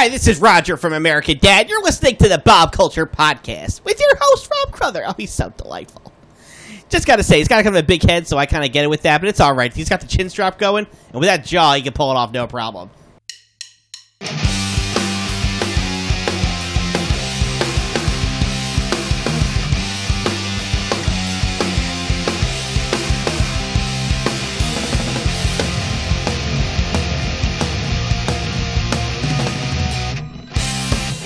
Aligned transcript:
Hi, 0.00 0.08
this 0.08 0.28
is 0.28 0.40
Roger 0.40 0.76
from 0.76 0.92
American 0.92 1.38
Dad. 1.38 1.68
You're 1.68 1.82
listening 1.82 2.14
to 2.18 2.28
the 2.28 2.38
Bob 2.38 2.70
Culture 2.70 3.04
Podcast 3.04 3.84
with 3.84 3.98
your 3.98 4.12
host, 4.20 4.48
Rob 4.48 4.72
Crother. 4.72 5.02
Oh, 5.04 5.12
he's 5.16 5.32
so 5.32 5.50
delightful. 5.56 6.12
Just 6.88 7.04
gotta 7.04 7.24
say, 7.24 7.38
he's 7.38 7.48
got 7.48 7.64
kind 7.64 7.74
of 7.74 7.82
a 7.82 7.84
big 7.84 8.08
head, 8.08 8.24
so 8.28 8.38
I 8.38 8.46
kind 8.46 8.64
of 8.64 8.70
get 8.70 8.84
it 8.84 8.86
with 8.86 9.02
that, 9.02 9.20
but 9.20 9.26
it's 9.26 9.40
alright. 9.40 9.74
He's 9.74 9.88
got 9.88 10.00
the 10.00 10.06
chin 10.06 10.30
strap 10.30 10.56
going, 10.56 10.86
and 11.10 11.18
with 11.18 11.28
that 11.28 11.44
jaw, 11.44 11.74
he 11.74 11.82
can 11.82 11.94
pull 11.94 12.12
it 12.12 12.16
off 12.16 12.30
no 12.30 12.46
problem. 12.46 12.90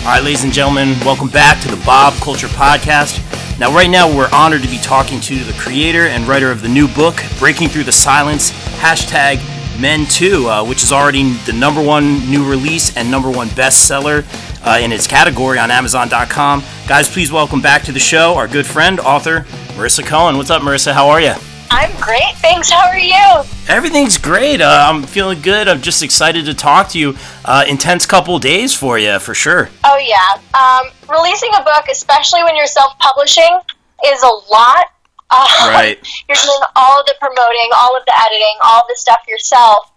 All 0.03 0.09
right, 0.09 0.25
ladies 0.25 0.43
and 0.43 0.53
gentlemen, 0.53 0.99
welcome 1.05 1.29
back 1.29 1.63
to 1.63 1.69
the 1.69 1.81
Bob 1.87 2.15
Culture 2.15 2.49
Podcast. 2.49 3.21
Now, 3.61 3.73
right 3.73 3.89
now, 3.89 4.09
we're 4.09 4.29
honored 4.33 4.63
to 4.63 4.69
be 4.69 4.79
talking 4.79 5.21
to 5.21 5.45
the 5.45 5.53
creator 5.53 6.09
and 6.09 6.27
writer 6.27 6.51
of 6.51 6.61
the 6.61 6.69
new 6.69 6.89
book, 6.89 7.23
Breaking 7.39 7.69
Through 7.69 7.85
the 7.85 7.93
Silence, 7.93 8.51
hashtag 8.81 9.39
Men 9.81 10.05
Too, 10.07 10.49
uh, 10.49 10.65
which 10.65 10.83
is 10.83 10.91
already 10.91 11.35
the 11.47 11.53
number 11.53 11.81
one 11.81 12.29
new 12.29 12.45
release 12.45 12.97
and 12.97 13.13
number 13.13 13.31
one 13.31 13.47
bestseller 13.51 14.25
uh, 14.67 14.81
in 14.83 14.91
its 14.91 15.07
category 15.07 15.61
on 15.61 15.71
Amazon.com. 15.71 16.65
Guys, 16.89 17.09
please 17.09 17.31
welcome 17.31 17.61
back 17.61 17.83
to 17.85 17.93
the 17.93 18.01
show 18.01 18.35
our 18.35 18.49
good 18.49 18.67
friend, 18.67 18.99
author 18.99 19.43
Marissa 19.77 20.05
Cohen. 20.05 20.37
What's 20.37 20.51
up, 20.51 20.63
Marissa? 20.63 20.93
How 20.93 21.11
are 21.11 21.21
you? 21.21 21.35
I'm 21.75 21.91
great, 22.03 22.35
thanks. 22.37 22.71
How 22.71 22.87
are 22.87 22.99
you? 22.99 23.45
Everything's 23.67 24.19
great. 24.19 24.61
Uh, 24.61 24.87
I'm 24.91 25.03
feeling 25.05 25.41
good. 25.41 25.69
I'm 25.69 25.81
just 25.81 26.03
excited 26.03 26.45
to 26.45 26.53
talk 26.55 26.91
to 26.91 26.99
you. 26.99 27.17
Uh, 27.47 27.65
intense 27.67 28.05
couple 28.05 28.39
days 28.39 28.75
for 28.75 28.99
you, 28.99 29.19
for 29.19 29.33
sure. 29.33 29.71
Oh, 29.83 29.97
yeah. 29.97 30.39
Um, 30.53 30.93
releasing 31.09 31.49
a 31.55 31.63
book, 31.65 31.87
especially 31.91 32.45
when 32.45 32.57
you're 32.57 32.67
self 32.67 32.99
publishing, 32.99 33.59
is 34.07 34.23
a 34.23 34.53
lot. 34.53 34.85
Uh, 35.31 35.47
Right. 35.71 35.99
You're 36.29 36.37
doing 36.37 36.61
all 36.77 37.01
of 37.01 37.07
the 37.07 37.15
promoting, 37.19 37.71
all 37.75 37.97
of 37.97 38.05
the 38.05 38.13
editing, 38.21 38.57
all 38.63 38.83
the 38.87 38.95
stuff 38.99 39.21
yourself. 39.27 39.91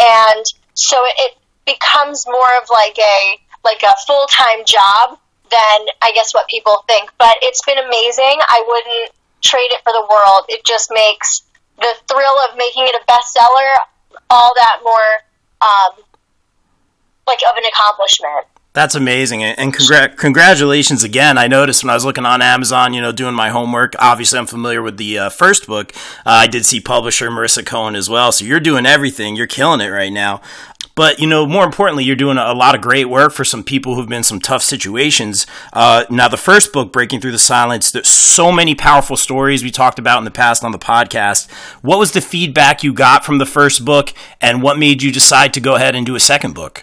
And 0.00 0.46
so 0.72 0.96
it, 1.04 1.32
it 1.32 1.38
becomes 1.66 2.24
more 2.26 2.48
of 2.62 2.70
like 2.70 2.96
a 2.98 3.38
like 3.64 3.82
a 3.82 3.92
full 4.06 4.26
time 4.28 4.64
job 4.64 5.18
than 5.50 5.78
I 6.00 6.12
guess 6.14 6.32
what 6.32 6.48
people 6.48 6.84
think. 6.86 7.10
But 7.18 7.36
it's 7.42 7.62
been 7.66 7.76
amazing. 7.76 8.40
I 8.48 8.64
wouldn't 8.66 9.12
trade 9.40 9.70
it 9.70 9.82
for 9.82 9.92
the 9.92 10.06
world. 10.10 10.44
It 10.48 10.64
just 10.64 10.90
makes 10.92 11.42
the 11.78 11.94
thrill 12.08 12.38
of 12.50 12.56
making 12.56 12.84
it 12.86 12.94
a 12.94 13.04
bestseller 13.10 13.74
all 14.30 14.52
that 14.56 14.80
more 14.82 15.28
um, 15.60 16.04
like 17.26 17.40
of 17.42 17.56
an 17.56 17.64
accomplishment. 17.72 18.46
That's 18.74 18.94
amazing, 18.94 19.42
and 19.42 19.74
congr- 19.74 20.16
congratulations 20.16 21.02
again. 21.02 21.36
I 21.36 21.48
noticed 21.48 21.82
when 21.82 21.90
I 21.90 21.94
was 21.94 22.04
looking 22.04 22.26
on 22.26 22.40
Amazon, 22.40 22.94
you 22.94 23.00
know, 23.00 23.10
doing 23.10 23.34
my 23.34 23.48
homework. 23.48 23.94
Obviously, 23.98 24.38
I'm 24.38 24.46
familiar 24.46 24.82
with 24.82 24.98
the 24.98 25.18
uh, 25.18 25.28
first 25.30 25.66
book. 25.66 25.92
Uh, 26.24 26.30
I 26.30 26.46
did 26.46 26.64
see 26.64 26.78
publisher 26.78 27.28
Marissa 27.28 27.66
Cohen 27.66 27.96
as 27.96 28.08
well. 28.08 28.30
So 28.30 28.44
you're 28.44 28.60
doing 28.60 28.86
everything. 28.86 29.34
You're 29.34 29.48
killing 29.48 29.80
it 29.80 29.88
right 29.88 30.12
now. 30.12 30.42
But 30.98 31.20
you 31.20 31.28
know, 31.28 31.46
more 31.46 31.62
importantly, 31.62 32.02
you're 32.02 32.16
doing 32.16 32.38
a 32.38 32.52
lot 32.52 32.74
of 32.74 32.80
great 32.80 33.04
work 33.04 33.32
for 33.32 33.44
some 33.44 33.62
people 33.62 33.94
who've 33.94 34.08
been 34.08 34.18
in 34.18 34.24
some 34.24 34.40
tough 34.40 34.64
situations. 34.64 35.46
Uh, 35.72 36.04
now, 36.10 36.26
the 36.26 36.36
first 36.36 36.72
book, 36.72 36.92
Breaking 36.92 37.20
Through 37.20 37.30
the 37.30 37.38
Silence, 37.38 37.92
there's 37.92 38.08
so 38.08 38.50
many 38.50 38.74
powerful 38.74 39.16
stories 39.16 39.62
we 39.62 39.70
talked 39.70 40.00
about 40.00 40.18
in 40.18 40.24
the 40.24 40.32
past 40.32 40.64
on 40.64 40.72
the 40.72 40.78
podcast. 40.78 41.48
What 41.82 42.00
was 42.00 42.10
the 42.14 42.20
feedback 42.20 42.82
you 42.82 42.92
got 42.92 43.24
from 43.24 43.38
the 43.38 43.46
first 43.46 43.84
book, 43.84 44.12
and 44.40 44.60
what 44.60 44.76
made 44.76 45.00
you 45.00 45.12
decide 45.12 45.54
to 45.54 45.60
go 45.60 45.76
ahead 45.76 45.94
and 45.94 46.04
do 46.04 46.16
a 46.16 46.20
second 46.20 46.56
book? 46.56 46.82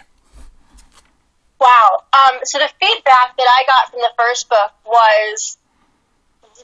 Wow. 1.60 2.04
Um, 2.14 2.38
so 2.44 2.58
the 2.58 2.70
feedback 2.80 3.36
that 3.36 3.48
I 3.60 3.64
got 3.66 3.90
from 3.90 4.00
the 4.00 4.12
first 4.16 4.48
book 4.48 4.72
was 4.86 5.58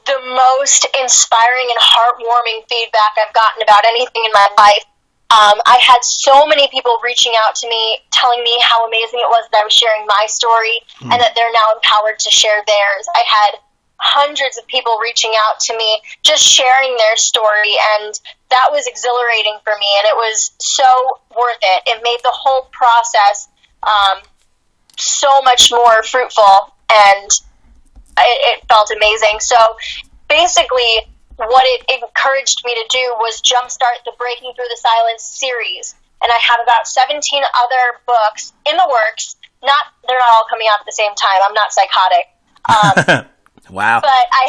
the 0.07 0.19
most 0.25 0.87
inspiring 0.99 1.67
and 1.69 1.79
heartwarming 1.79 2.67
feedback 2.67 3.13
I've 3.15 3.33
gotten 3.35 3.61
about 3.61 3.85
anything 3.85 4.23
in 4.25 4.31
my 4.33 4.47
life. 4.57 4.85
Um, 5.33 5.57
I 5.65 5.81
had 5.81 5.97
so 6.05 6.45
many 6.45 6.69
people 6.69 6.93
reaching 7.03 7.33
out 7.47 7.55
to 7.55 7.67
me, 7.67 7.97
telling 8.13 8.43
me 8.43 8.53
how 8.61 8.85
amazing 8.85 9.17
it 9.17 9.29
was 9.33 9.49
that 9.49 9.61
I 9.61 9.65
was 9.65 9.73
sharing 9.73 10.05
my 10.05 10.25
story 10.29 10.77
and 11.01 11.17
that 11.17 11.33
they're 11.33 11.51
now 11.51 11.73
empowered 11.73 12.19
to 12.19 12.29
share 12.29 12.61
theirs. 12.61 13.03
I 13.09 13.23
had 13.25 13.51
hundreds 13.97 14.59
of 14.61 14.67
people 14.67 14.99
reaching 15.01 15.33
out 15.49 15.59
to 15.61 15.77
me, 15.77 16.01
just 16.21 16.43
sharing 16.43 16.93
their 16.97 17.17
story, 17.17 17.73
and 17.97 18.13
that 18.53 18.69
was 18.69 18.85
exhilarating 18.85 19.57
for 19.63 19.73
me, 19.73 19.89
and 19.97 20.05
it 20.13 20.17
was 20.17 20.51
so 20.61 20.85
worth 21.33 21.61
it. 21.61 21.97
It 21.97 22.03
made 22.03 22.21
the 22.21 22.33
whole 22.33 22.69
process 22.69 23.49
um, 23.81 24.21
so 24.97 25.29
much 25.43 25.71
more 25.71 26.03
fruitful 26.03 26.73
and 26.93 27.29
it, 28.17 28.59
it 28.59 28.67
felt 28.67 28.91
amazing. 28.95 29.39
So 29.39 29.57
basically, 30.29 31.12
what 31.37 31.63
it 31.65 31.81
encouraged 31.89 32.61
me 32.65 32.73
to 32.75 32.85
do 32.89 33.05
was 33.19 33.41
jumpstart 33.41 34.05
the 34.05 34.13
Breaking 34.17 34.53
Through 34.55 34.69
the 34.69 34.79
Silence 34.79 35.23
series. 35.23 35.95
And 36.21 36.31
I 36.31 36.39
have 36.39 36.59
about 36.63 36.87
17 36.87 37.19
other 37.19 37.83
books 38.07 38.53
in 38.65 38.77
the 38.77 38.87
works. 38.87 39.35
Not, 39.61 39.91
they're 40.07 40.19
not 40.19 40.31
all 40.35 40.47
coming 40.49 40.67
out 40.71 40.79
at 40.79 40.87
the 40.87 40.95
same 40.95 41.11
time. 41.15 41.39
I'm 41.43 41.55
not 41.55 41.71
psychotic. 41.73 42.25
Um, 42.69 43.27
Wow. 43.71 44.03
but 44.03 44.11
I, 44.11 44.43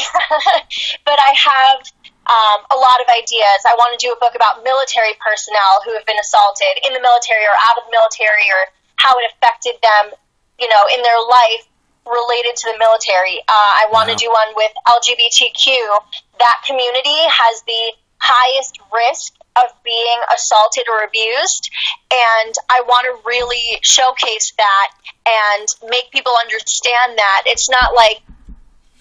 but 1.07 1.19
I 1.23 1.33
have 1.39 1.79
um, 2.27 2.61
a 2.73 2.79
lot 2.79 2.99
of 2.99 3.07
ideas. 3.07 3.59
I 3.63 3.79
want 3.79 3.95
to 3.95 4.01
do 4.01 4.11
a 4.11 4.19
book 4.19 4.35
about 4.35 4.67
military 4.67 5.15
personnel 5.23 5.87
who 5.87 5.95
have 5.95 6.03
been 6.03 6.19
assaulted 6.19 6.83
in 6.83 6.97
the 6.97 7.03
military 7.03 7.47
or 7.47 7.55
out 7.69 7.79
of 7.79 7.87
the 7.87 7.95
military, 7.95 8.49
or 8.51 8.75
how 8.99 9.15
it 9.21 9.31
affected 9.31 9.79
them, 9.85 10.19
you 10.59 10.67
know, 10.67 10.83
in 10.91 11.05
their 11.07 11.21
life 11.31 11.65
related 12.07 12.57
to 12.57 12.73
the 12.73 12.79
military. 12.79 13.41
Uh, 13.49 13.73
I 13.81 13.87
want 13.91 14.09
to 14.09 14.15
Wow. 14.15 14.25
do 14.25 14.29
one 14.31 14.51
with 14.57 14.73
LGBTQ. 14.87 15.99
That 16.39 16.61
community 16.67 17.17
has 17.25 17.63
the 17.67 17.93
highest 18.21 18.79
risk 18.93 19.35
of 19.57 19.71
being 19.85 20.19
assaulted 20.35 20.85
or 20.89 21.05
abused, 21.05 21.71
and 22.11 22.55
I 22.71 22.83
want 22.83 23.05
to 23.07 23.29
really 23.29 23.79
showcase 23.83 24.53
that 24.57 24.89
and 25.27 25.69
make 25.91 26.11
people 26.11 26.33
understand 26.43 27.19
that 27.19 27.43
it's 27.47 27.69
not 27.71 27.95
like 27.95 28.21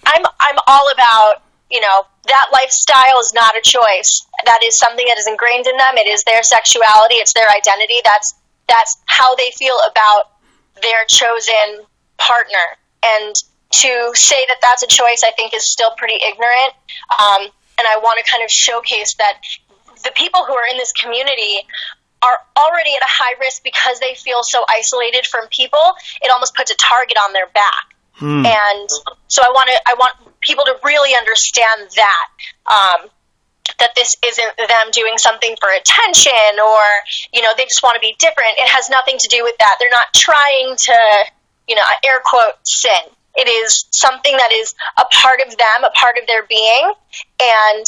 I'm 0.06 0.24
I'm 0.40 0.58
all 0.66 0.90
about 0.92 1.42
you 1.70 1.80
know 1.80 2.06
that 2.28 2.46
lifestyle 2.52 3.18
is 3.20 3.32
not 3.34 3.56
a 3.56 3.62
choice. 3.62 4.26
That 4.44 4.60
is 4.64 4.78
something 4.78 5.06
that 5.06 5.18
is 5.18 5.26
ingrained 5.26 5.66
in 5.66 5.76
them. 5.76 5.96
It 5.96 6.06
is 6.06 6.24
their 6.24 6.42
sexuality. 6.42 7.16
It's 7.16 7.32
their 7.32 7.48
identity. 7.50 8.00
That's 8.04 8.34
that's 8.68 8.96
how 9.06 9.34
they 9.34 9.50
feel 9.56 9.76
about 9.90 10.30
their 10.80 11.04
chosen 11.08 11.84
partner. 12.18 12.78
And 13.16 13.34
to 13.82 14.10
say 14.14 14.40
that 14.48 14.58
that's 14.62 14.82
a 14.82 14.86
choice, 14.86 15.22
I 15.26 15.32
think, 15.32 15.52
is 15.54 15.70
still 15.70 15.90
pretty 15.96 16.14
ignorant. 16.14 16.72
Um, 17.18 17.42
and 17.78 17.84
I 17.88 17.98
want 17.98 18.24
to 18.24 18.30
kind 18.30 18.44
of 18.44 18.50
showcase 18.50 19.14
that 19.14 19.40
the 20.04 20.12
people 20.14 20.44
who 20.44 20.54
are 20.54 20.68
in 20.70 20.78
this 20.78 20.92
community 20.92 21.66
are 22.22 22.38
already 22.56 22.94
at 22.94 23.02
a 23.02 23.10
high 23.10 23.34
risk 23.40 23.62
because 23.64 24.00
they 24.00 24.14
feel 24.14 24.42
so 24.42 24.64
isolated 24.68 25.26
from 25.26 25.48
people. 25.48 25.94
It 26.22 26.30
almost 26.32 26.54
puts 26.54 26.70
a 26.70 26.76
target 26.76 27.18
on 27.20 27.32
their 27.32 27.46
back 27.48 27.94
and 28.46 28.88
so 29.28 29.42
I 29.42 29.50
want 29.50 29.68
to 29.70 29.76
I 29.90 29.94
want 29.94 30.14
people 30.40 30.64
to 30.66 30.76
really 30.84 31.14
understand 31.16 31.90
that 31.96 32.26
um, 32.70 33.10
that 33.78 33.90
this 33.96 34.16
isn't 34.24 34.56
them 34.56 34.86
doing 34.92 35.18
something 35.18 35.56
for 35.60 35.68
attention 35.70 36.60
or 36.62 36.82
you 37.32 37.42
know 37.42 37.50
they 37.56 37.64
just 37.64 37.82
want 37.82 37.96
to 37.96 38.00
be 38.00 38.14
different. 38.18 38.54
It 38.58 38.68
has 38.68 38.88
nothing 38.88 39.18
to 39.18 39.28
do 39.28 39.42
with 39.42 39.56
that. 39.58 39.76
They're 39.80 39.90
not 39.90 40.14
trying 40.14 40.76
to 40.76 40.98
you 41.68 41.74
know 41.74 41.82
air 42.04 42.20
quote 42.24 42.54
sin. 42.64 43.10
It 43.36 43.48
is 43.48 43.86
something 43.90 44.36
that 44.36 44.52
is 44.52 44.74
a 44.96 45.04
part 45.12 45.40
of 45.46 45.56
them, 45.56 45.84
a 45.84 45.90
part 45.98 46.16
of 46.20 46.26
their 46.26 46.44
being, 46.46 46.92
and 47.40 47.84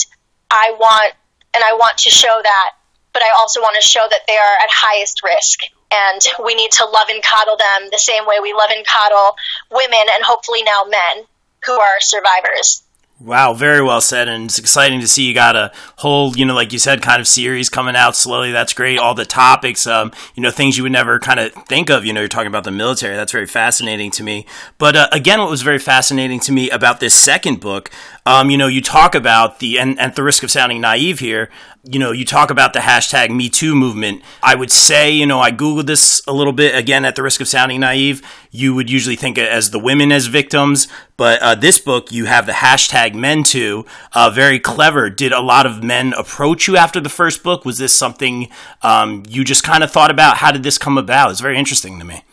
I 0.50 0.74
want 0.78 1.14
and 1.54 1.62
I 1.64 1.72
want 1.74 1.98
to 1.98 2.10
show 2.10 2.40
that, 2.42 2.70
but 3.12 3.22
I 3.22 3.30
also 3.38 3.60
want 3.60 3.76
to 3.76 3.86
show 3.86 4.04
that 4.10 4.20
they 4.26 4.36
are 4.36 4.56
at 4.62 4.70
highest 4.70 5.22
risk 5.22 5.60
and 5.92 6.20
we 6.44 6.54
need 6.54 6.70
to 6.72 6.84
love 6.84 7.08
and 7.08 7.22
coddle 7.22 7.56
them 7.56 7.88
the 7.90 7.98
same 7.98 8.26
way 8.26 8.36
we 8.42 8.52
love 8.52 8.70
and 8.74 8.86
coddle 8.86 9.36
women 9.70 10.02
and 10.14 10.24
hopefully 10.24 10.62
now 10.62 10.84
men 10.84 11.24
who 11.64 11.72
are 11.72 12.00
survivors. 12.00 12.82
Wow, 13.18 13.54
very 13.54 13.80
well 13.80 14.02
said, 14.02 14.28
and 14.28 14.44
it's 14.44 14.58
exciting 14.58 15.00
to 15.00 15.08
see 15.08 15.26
you 15.26 15.32
got 15.32 15.56
a 15.56 15.72
whole, 15.96 16.36
you 16.36 16.44
know, 16.44 16.54
like 16.54 16.74
you 16.74 16.78
said, 16.78 17.00
kind 17.00 17.18
of 17.18 17.26
series 17.26 17.70
coming 17.70 17.96
out 17.96 18.14
slowly. 18.14 18.52
That's 18.52 18.74
great. 18.74 18.98
All 18.98 19.14
the 19.14 19.24
topics, 19.24 19.86
um, 19.86 20.12
you 20.34 20.42
know, 20.42 20.50
things 20.50 20.76
you 20.76 20.82
would 20.82 20.92
never 20.92 21.18
kind 21.18 21.40
of 21.40 21.52
think 21.66 21.88
of. 21.88 22.04
You 22.04 22.12
know, 22.12 22.20
you're 22.20 22.28
talking 22.28 22.46
about 22.48 22.64
the 22.64 22.70
military. 22.70 23.16
That's 23.16 23.32
very 23.32 23.46
fascinating 23.46 24.10
to 24.12 24.22
me. 24.22 24.44
But 24.76 24.96
uh, 24.96 25.08
again, 25.12 25.40
what 25.40 25.48
was 25.48 25.62
very 25.62 25.78
fascinating 25.78 26.40
to 26.40 26.52
me 26.52 26.68
about 26.68 27.00
this 27.00 27.14
second 27.14 27.58
book, 27.58 27.90
um, 28.26 28.50
you 28.50 28.58
know, 28.58 28.66
you 28.66 28.82
talk 28.82 29.14
about 29.14 29.60
the, 29.60 29.78
and, 29.78 29.98
at 29.98 30.14
the 30.14 30.22
risk 30.22 30.42
of 30.42 30.50
sounding 30.50 30.82
naive 30.82 31.18
here, 31.20 31.48
you 31.88 32.00
know, 32.00 32.10
you 32.10 32.24
talk 32.24 32.50
about 32.50 32.72
the 32.72 32.80
hashtag 32.80 33.30
Me 33.30 33.48
Too 33.48 33.74
movement. 33.74 34.22
I 34.42 34.54
would 34.56 34.70
say, 34.70 35.10
you 35.10 35.24
know, 35.24 35.38
I 35.38 35.52
Googled 35.52 35.86
this 35.86 36.20
a 36.26 36.32
little 36.32 36.52
bit, 36.52 36.74
again, 36.74 37.04
at 37.04 37.14
the 37.14 37.22
risk 37.22 37.40
of 37.40 37.46
sounding 37.46 37.80
naive. 37.80 38.22
You 38.50 38.74
would 38.74 38.90
usually 38.90 39.14
think 39.14 39.38
as 39.38 39.70
the 39.70 39.78
women 39.78 40.10
as 40.10 40.26
victims, 40.26 40.88
but 41.16 41.40
uh, 41.40 41.54
this 41.54 41.78
book, 41.78 42.10
you 42.10 42.24
have 42.24 42.46
the 42.46 42.52
hashtag 42.52 43.14
Men 43.14 43.44
Too. 43.44 43.86
Uh, 44.12 44.30
very 44.30 44.58
clever. 44.58 45.08
Did 45.10 45.32
a 45.32 45.40
lot 45.40 45.64
of 45.64 45.82
men 45.84 46.12
approach 46.14 46.66
you 46.66 46.76
after 46.76 47.00
the 47.00 47.08
first 47.08 47.44
book? 47.44 47.64
Was 47.64 47.78
this 47.78 47.96
something 47.96 48.48
um, 48.82 49.22
you 49.28 49.44
just 49.44 49.62
kind 49.62 49.84
of 49.84 49.90
thought 49.90 50.10
about? 50.10 50.38
How 50.38 50.50
did 50.50 50.64
this 50.64 50.78
come 50.78 50.98
about? 50.98 51.30
It's 51.30 51.40
very 51.40 51.58
interesting 51.58 51.98
to 52.00 52.04
me. 52.04 52.24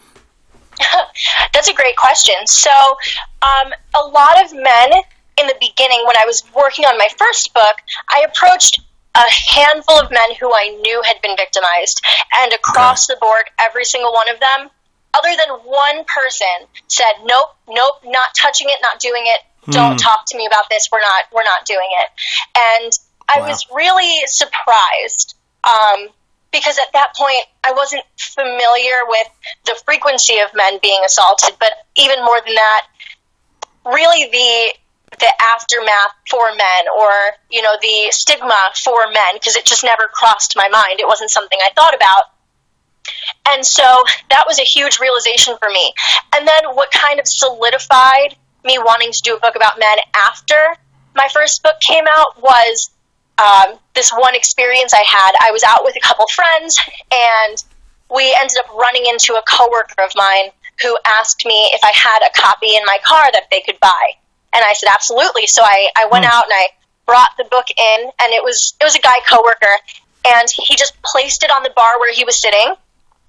That's 1.53 1.67
a 1.67 1.73
great 1.73 1.95
question. 1.95 2.35
So, 2.45 2.71
um, 3.43 3.71
a 3.93 4.07
lot 4.07 4.43
of 4.43 4.51
men 4.53 5.03
in 5.37 5.47
the 5.47 5.55
beginning, 5.59 6.03
when 6.05 6.15
I 6.17 6.25
was 6.25 6.43
working 6.55 6.85
on 6.85 6.97
my 6.97 7.07
first 7.17 7.53
book, 7.53 7.75
I 8.09 8.25
approached 8.27 8.81
a 9.15 9.29
handful 9.29 9.99
of 9.99 10.09
men 10.09 10.35
who 10.39 10.49
I 10.49 10.77
knew 10.81 11.01
had 11.05 11.21
been 11.21 11.35
victimized, 11.37 12.01
and 12.41 12.53
across 12.53 13.09
okay. 13.09 13.15
the 13.15 13.19
board, 13.19 13.45
every 13.59 13.85
single 13.85 14.11
one 14.11 14.29
of 14.29 14.39
them, 14.39 14.69
other 15.13 15.29
than 15.37 15.49
one 15.65 16.05
person, 16.05 16.67
said, 16.87 17.13
"Nope, 17.23 17.55
nope, 17.67 18.01
not 18.05 18.33
touching 18.35 18.67
it, 18.69 18.77
not 18.81 18.99
doing 18.99 19.23
it. 19.25 19.41
Don't 19.71 19.95
mm. 19.95 20.03
talk 20.03 20.25
to 20.27 20.37
me 20.37 20.45
about 20.45 20.65
this. 20.69 20.89
We're 20.91 21.01
not, 21.01 21.25
we're 21.31 21.43
not 21.43 21.65
doing 21.65 21.89
it." 22.01 22.09
And 22.81 22.91
I 23.29 23.39
wow. 23.39 23.47
was 23.47 23.65
really 23.73 24.21
surprised 24.25 25.35
um, 25.63 26.09
because 26.51 26.77
at 26.77 26.91
that 26.93 27.13
point 27.15 27.45
I 27.63 27.73
wasn't 27.73 28.03
familiar 28.17 29.05
with 29.07 29.27
the 29.65 29.79
frequency 29.85 30.39
of 30.39 30.53
men 30.55 30.79
being 30.81 31.01
assaulted, 31.05 31.55
but 31.59 31.71
even 31.95 32.19
more 32.23 32.39
than 32.45 32.55
that, 32.55 32.87
really 33.85 34.29
the 34.29 34.82
the 35.23 35.31
aftermath 35.55 36.11
for 36.29 36.51
men 36.51 36.83
or 36.99 37.11
you 37.49 37.61
know 37.61 37.75
the 37.81 38.11
stigma 38.11 38.75
for 38.83 39.07
men 39.07 39.35
because 39.35 39.55
it 39.55 39.63
just 39.63 39.83
never 39.83 40.03
crossed 40.11 40.53
my 40.57 40.67
mind. 40.67 40.99
It 40.99 41.07
wasn't 41.07 41.31
something 41.31 41.57
i 41.63 41.71
thought 41.73 41.95
about. 41.95 42.35
And 43.49 43.65
so 43.65 43.83
that 44.29 44.43
was 44.47 44.59
a 44.59 44.63
huge 44.63 44.99
realization 44.99 45.55
for 45.57 45.69
me. 45.69 45.93
And 46.35 46.47
then 46.47 46.75
what 46.75 46.91
kind 46.91 47.19
of 47.19 47.27
solidified 47.27 48.35
me 48.63 48.77
wanting 48.79 49.11
to 49.11 49.21
do 49.23 49.35
a 49.35 49.39
book 49.39 49.55
about 49.55 49.79
men 49.79 49.97
after 50.21 50.55
my 51.15 51.27
first 51.33 51.63
book 51.63 51.75
came 51.79 52.05
out 52.17 52.41
was 52.41 52.91
um, 53.37 53.79
this 53.95 54.11
one 54.11 54.35
experience 54.35 54.93
i 54.93 55.03
had. 55.07 55.31
I 55.39 55.51
was 55.51 55.63
out 55.63 55.83
with 55.83 55.95
a 55.95 56.05
couple 56.05 56.27
friends 56.27 56.77
and 57.11 57.63
we 58.13 58.35
ended 58.41 58.57
up 58.59 58.73
running 58.75 59.05
into 59.07 59.33
a 59.33 59.43
coworker 59.49 60.03
of 60.03 60.11
mine 60.15 60.51
who 60.81 60.97
asked 61.19 61.45
me 61.45 61.69
if 61.73 61.81
i 61.83 61.91
had 61.93 62.27
a 62.27 62.33
copy 62.41 62.75
in 62.75 62.83
my 62.85 62.97
car 63.05 63.23
that 63.31 63.45
they 63.51 63.61
could 63.61 63.79
buy 63.79 64.13
and 64.53 64.63
I 64.63 64.73
said, 64.73 64.89
absolutely. 64.93 65.47
So 65.47 65.63
I, 65.63 65.89
I 65.97 66.07
went 66.11 66.25
mm. 66.25 66.29
out 66.29 66.45
and 66.45 66.53
I 66.53 66.67
brought 67.05 67.29
the 67.37 67.45
book 67.45 67.65
in, 67.69 67.99
and 68.03 68.31
it 68.31 68.43
was 68.43 68.75
it 68.79 68.83
was 68.83 68.95
a 68.95 69.01
guy 69.01 69.19
coworker, 69.29 69.75
and 70.27 70.47
he 70.49 70.75
just 70.75 70.93
placed 71.03 71.43
it 71.43 71.51
on 71.51 71.63
the 71.63 71.71
bar 71.75 71.99
where 71.99 72.13
he 72.13 72.23
was 72.23 72.39
sitting. 72.39 72.75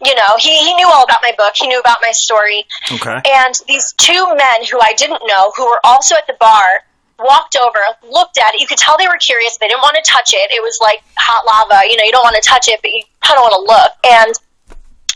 You 0.05 0.15
know, 0.15 0.37
he, 0.38 0.50
he 0.59 0.75
knew 0.75 0.87
all 0.87 1.05
about 1.05 1.19
my 1.23 1.32
book. 1.38 1.55
He 1.55 1.67
knew 1.67 1.81
about 1.81 1.99
my 2.03 2.11
story. 2.12 2.67
Okay. 2.93 3.21
And 3.25 3.55
these 3.67 3.94
two 3.97 4.26
men 4.35 4.67
who 4.71 4.79
I 4.81 4.93
didn't 4.97 5.23
know, 5.25 5.53
who 5.56 5.65
were 5.65 5.81
also 5.85 6.15
at 6.17 6.26
the 6.26 6.37
bar, 6.38 6.85
walked 7.19 7.56
over, 7.56 7.79
looked 8.03 8.37
at 8.37 8.55
it. 8.55 8.61
You 8.61 8.67
could 8.67 8.79
tell 8.79 8.99
they 8.99 9.06
were 9.06 9.19
curious. 9.19 9.56
They 9.56 9.69
didn't 9.69 9.81
want 9.81 9.97
to 9.97 10.11
touch 10.11 10.35
it. 10.35 10.50
It 10.50 10.61
was 10.62 10.79
like 10.82 11.03
hot 11.17 11.47
lava. 11.47 11.88
You 11.88 11.97
know, 11.97 12.05
you 12.05 12.12
don't 12.12 12.25
want 12.25 12.37
to 12.37 12.47
touch 12.47 12.69
it, 12.69 12.81
but 12.82 12.91
you 12.91 13.03
kind 13.23 13.38
of 13.38 13.43
want 13.43 13.55
to 13.55 13.65
look. 13.65 13.93
And 14.05 14.35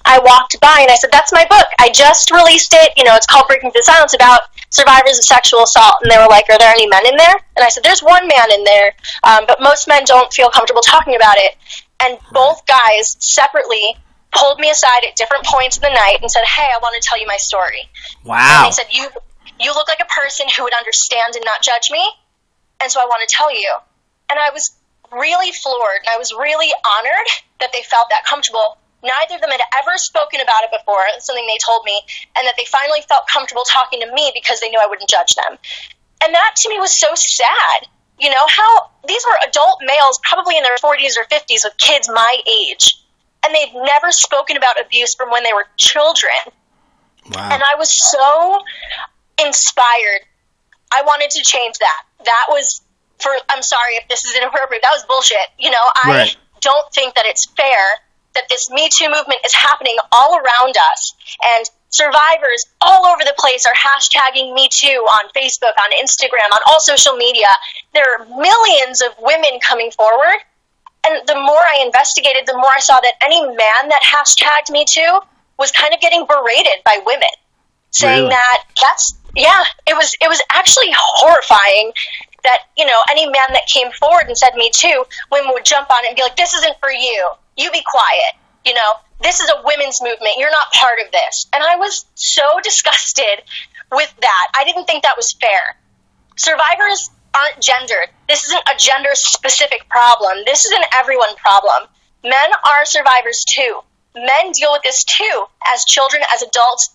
I 0.09 0.19
walked 0.25 0.59
by 0.61 0.79
and 0.81 0.91
I 0.91 0.97
said, 0.97 1.13
"That's 1.13 1.33
my 1.33 1.45
book. 1.45 1.69
I 1.79 1.91
just 1.91 2.31
released 2.31 2.73
it. 2.73 2.95
You 2.97 3.05
know, 3.05 3.15
it's 3.15 3.27
called 3.27 3.47
Breaking 3.47 3.71
the 3.75 3.83
Silence 3.85 4.15
about 4.15 4.41
survivors 4.71 5.19
of 5.19 5.25
sexual 5.25 5.63
assault." 5.63 5.97
And 6.01 6.11
they 6.11 6.17
were 6.17 6.27
like, 6.27 6.49
"Are 6.49 6.57
there 6.57 6.73
any 6.73 6.87
men 6.87 7.07
in 7.07 7.17
there?" 7.17 7.37
And 7.57 7.63
I 7.65 7.69
said, 7.69 7.85
"There's 7.85 8.03
one 8.03 8.27
man 8.27 8.51
in 8.51 8.65
there, 8.65 8.97
um, 9.23 9.45
but 9.47 9.61
most 9.61 9.87
men 9.87 10.05
don't 10.05 10.33
feel 10.33 10.49
comfortable 10.49 10.81
talking 10.81 11.15
about 11.15 11.37
it." 11.37 11.59
And 12.01 12.19
both 12.33 12.65
guys 12.65 13.17
separately 13.21 13.97
pulled 14.33 14.59
me 14.59 14.71
aside 14.71 15.05
at 15.05 15.15
different 15.17 15.45
points 15.45 15.77
of 15.77 15.83
the 15.83 15.91
night 15.91 16.19
and 16.23 16.31
said, 16.31 16.45
"Hey, 16.45 16.69
I 16.75 16.79
want 16.81 17.01
to 17.01 17.07
tell 17.07 17.21
you 17.21 17.27
my 17.27 17.37
story." 17.37 17.91
Wow. 18.25 18.65
And 18.65 18.73
they 18.73 18.77
said, 18.77 18.87
"You 18.91 19.11
you 19.61 19.75
look 19.75 19.89
like 19.89 20.01
a 20.01 20.07
person 20.07 20.49
who 20.49 20.63
would 20.65 20.75
understand 20.75 21.37
and 21.37 21.45
not 21.45 21.61
judge 21.61 21.91
me, 21.91 22.09
and 22.81 22.91
so 22.91 23.01
I 23.01 23.05
want 23.05 23.29
to 23.29 23.35
tell 23.35 23.53
you." 23.53 23.77
And 24.31 24.39
I 24.39 24.51
was 24.51 24.73
really 25.13 25.53
floored, 25.53 26.01
and 26.01 26.09
I 26.15 26.17
was 26.17 26.33
really 26.33 26.73
honored 26.97 27.29
that 27.61 27.73
they 27.73 27.83
felt 27.83 28.09
that 28.11 28.25
comfortable 28.25 28.79
Neither 29.03 29.37
of 29.37 29.41
them 29.41 29.51
had 29.51 29.63
ever 29.79 29.97
spoken 29.97 30.41
about 30.41 30.65
it 30.67 30.71
before, 30.75 31.03
something 31.21 31.47
they 31.47 31.59
told 31.65 31.85
me, 31.85 32.01
and 32.37 32.47
that 32.47 32.55
they 32.59 32.65
finally 32.65 33.01
felt 33.07 33.29
comfortable 33.31 33.63
talking 33.63 34.01
to 34.01 34.13
me 34.13 34.33
because 34.35 34.61
they 34.61 34.69
knew 34.69 34.81
I 34.83 34.89
wouldn't 34.89 35.09
judge 35.09 35.35
them. 35.37 35.59
And 36.23 36.35
that 36.35 36.57
to 36.63 36.69
me 36.69 36.79
was 36.79 36.99
so 36.99 37.15
sad. 37.15 37.87
You 38.19 38.31
know, 38.31 38.47
how 38.49 38.91
these 39.07 39.23
were 39.23 39.39
adult 39.49 39.79
males, 39.83 40.19
probably 40.25 40.57
in 40.57 40.65
their 40.65 40.77
40s 40.77 41.15
or 41.15 41.25
50s, 41.31 41.63
with 41.63 41.77
kids 41.79 42.09
my 42.09 42.39
age, 42.67 42.99
and 43.45 43.55
they'd 43.55 43.73
never 43.75 44.11
spoken 44.11 44.57
about 44.57 44.81
abuse 44.81 45.15
from 45.15 45.31
when 45.31 45.45
they 45.45 45.53
were 45.55 45.67
children. 45.77 46.35
Wow. 47.31 47.51
And 47.53 47.63
I 47.63 47.77
was 47.79 47.93
so 47.93 48.59
inspired. 49.39 50.27
I 50.91 51.03
wanted 51.03 51.31
to 51.31 51.43
change 51.45 51.79
that. 51.79 52.03
That 52.25 52.47
was 52.49 52.83
for, 53.19 53.31
I'm 53.49 53.63
sorry 53.63 53.95
if 53.95 54.09
this 54.09 54.25
is 54.25 54.35
inappropriate, 54.35 54.83
that 54.83 54.93
was 54.93 55.05
bullshit. 55.05 55.47
You 55.59 55.71
know, 55.71 55.85
I 56.05 56.09
right. 56.11 56.37
don't 56.61 56.93
think 56.93 57.15
that 57.15 57.25
it's 57.27 57.47
fair 57.47 57.85
that 58.39 58.49
this 58.49 58.71
Me 58.71 58.89
Too 58.89 59.11
movement 59.11 59.41
is 59.45 59.53
happening 59.55 59.97
all 60.13 60.39
around 60.39 60.75
us. 60.93 61.15
And 61.43 61.67
survivors 61.91 62.67
all 62.81 63.07
over 63.07 63.25
the 63.25 63.35
place 63.37 63.67
are 63.67 63.75
hashtagging 63.75 64.55
Me 64.55 64.69
Too 64.71 65.03
on 65.19 65.29
Facebook, 65.35 65.75
on 65.75 65.91
Instagram, 65.99 66.47
on 66.55 66.61
all 66.71 66.81
social 66.81 67.17
media. 67.17 67.49
There 67.93 68.05
are 68.05 68.25
millions 68.27 69.03
of 69.03 69.13
women 69.19 69.59
coming 69.61 69.91
forward. 69.91 70.39
And 71.07 71.27
the 71.27 71.35
more 71.35 71.65
I 71.75 71.83
investigated, 71.85 72.47
the 72.47 72.55
more 72.55 72.71
I 72.75 72.81
saw 72.81 73.01
that 73.01 73.15
any 73.23 73.43
man 73.43 73.83
that 73.91 74.03
hashtagged 74.07 74.71
Me 74.71 74.85
Too 74.87 75.21
was 75.59 75.73
kind 75.73 75.93
of 75.93 76.01
getting 76.01 76.27
berated 76.27 76.85
by 76.85 77.01
women, 77.05 77.35
saying 77.91 78.25
really? 78.25 78.31
that 78.31 78.65
that's 78.81 79.15
yeah, 79.35 79.65
it 79.87 79.95
was 79.95 80.17
it 80.21 80.29
was 80.29 80.41
actually 80.51 80.91
horrifying 80.91 81.93
that 82.45 82.59
you 82.77 82.87
know 82.87 82.99
any 83.11 83.27
man 83.27 83.51
that 83.51 83.67
came 83.73 83.91
forward 83.93 84.27
and 84.27 84.37
said 84.37 84.55
Me 84.55 84.71
Too, 84.73 85.05
women 85.33 85.51
would 85.53 85.65
jump 85.65 85.91
on 85.91 86.05
it 86.05 86.09
and 86.09 86.17
be 86.17 86.23
like, 86.23 86.37
"This 86.37 86.55
isn't 86.55 86.79
for 86.81 86.91
you 86.91 87.31
you 87.59 87.71
be 87.71 87.83
quiet. 87.85 88.33
You 88.65 88.75
know, 88.75 88.93
this 89.21 89.41
is 89.41 89.51
a 89.51 89.63
women's 89.65 90.01
movement. 90.01 90.39
You're 90.39 90.51
not 90.51 90.73
part 90.73 90.99
of 91.05 91.11
this. 91.13 91.47
And 91.53 91.63
I 91.63 91.77
was 91.77 92.07
so 92.15 92.43
disgusted 92.63 93.43
with 93.93 94.15
that. 94.21 94.47
I 94.59 94.65
didn't 94.65 94.87
think 94.87 95.03
that 95.03 95.17
was 95.17 95.35
fair. 95.41 95.77
Survivors 96.37 97.11
aren't 97.35 97.61
gendered. 97.61 98.09
This 98.29 98.45
isn't 98.45 98.63
a 98.69 98.79
gender 98.79 99.11
specific 99.15 99.89
problem. 99.89 100.45
This 100.47 100.65
is 100.65 100.73
an 100.73 100.85
everyone 101.01 101.35
problem. 101.37 101.89
Men 102.23 102.51
are 102.67 102.85
survivors 102.85 103.45
too. 103.45 103.81
Men 104.15 104.53
deal 104.53 104.73
with 104.73 104.83
this 104.83 105.05
too, 105.05 105.45
as 105.75 105.85
children, 105.85 106.23
as 106.35 106.43
adults, 106.43 106.91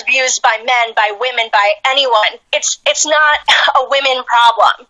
abused 0.00 0.42
by 0.42 0.56
men, 0.58 0.94
by 0.94 1.16
women, 1.18 1.48
by 1.52 1.70
anyone. 1.86 2.40
It's 2.52 2.78
it's 2.86 3.06
not 3.06 3.38
a 3.76 3.88
women 3.88 4.24
problem. 4.24 4.86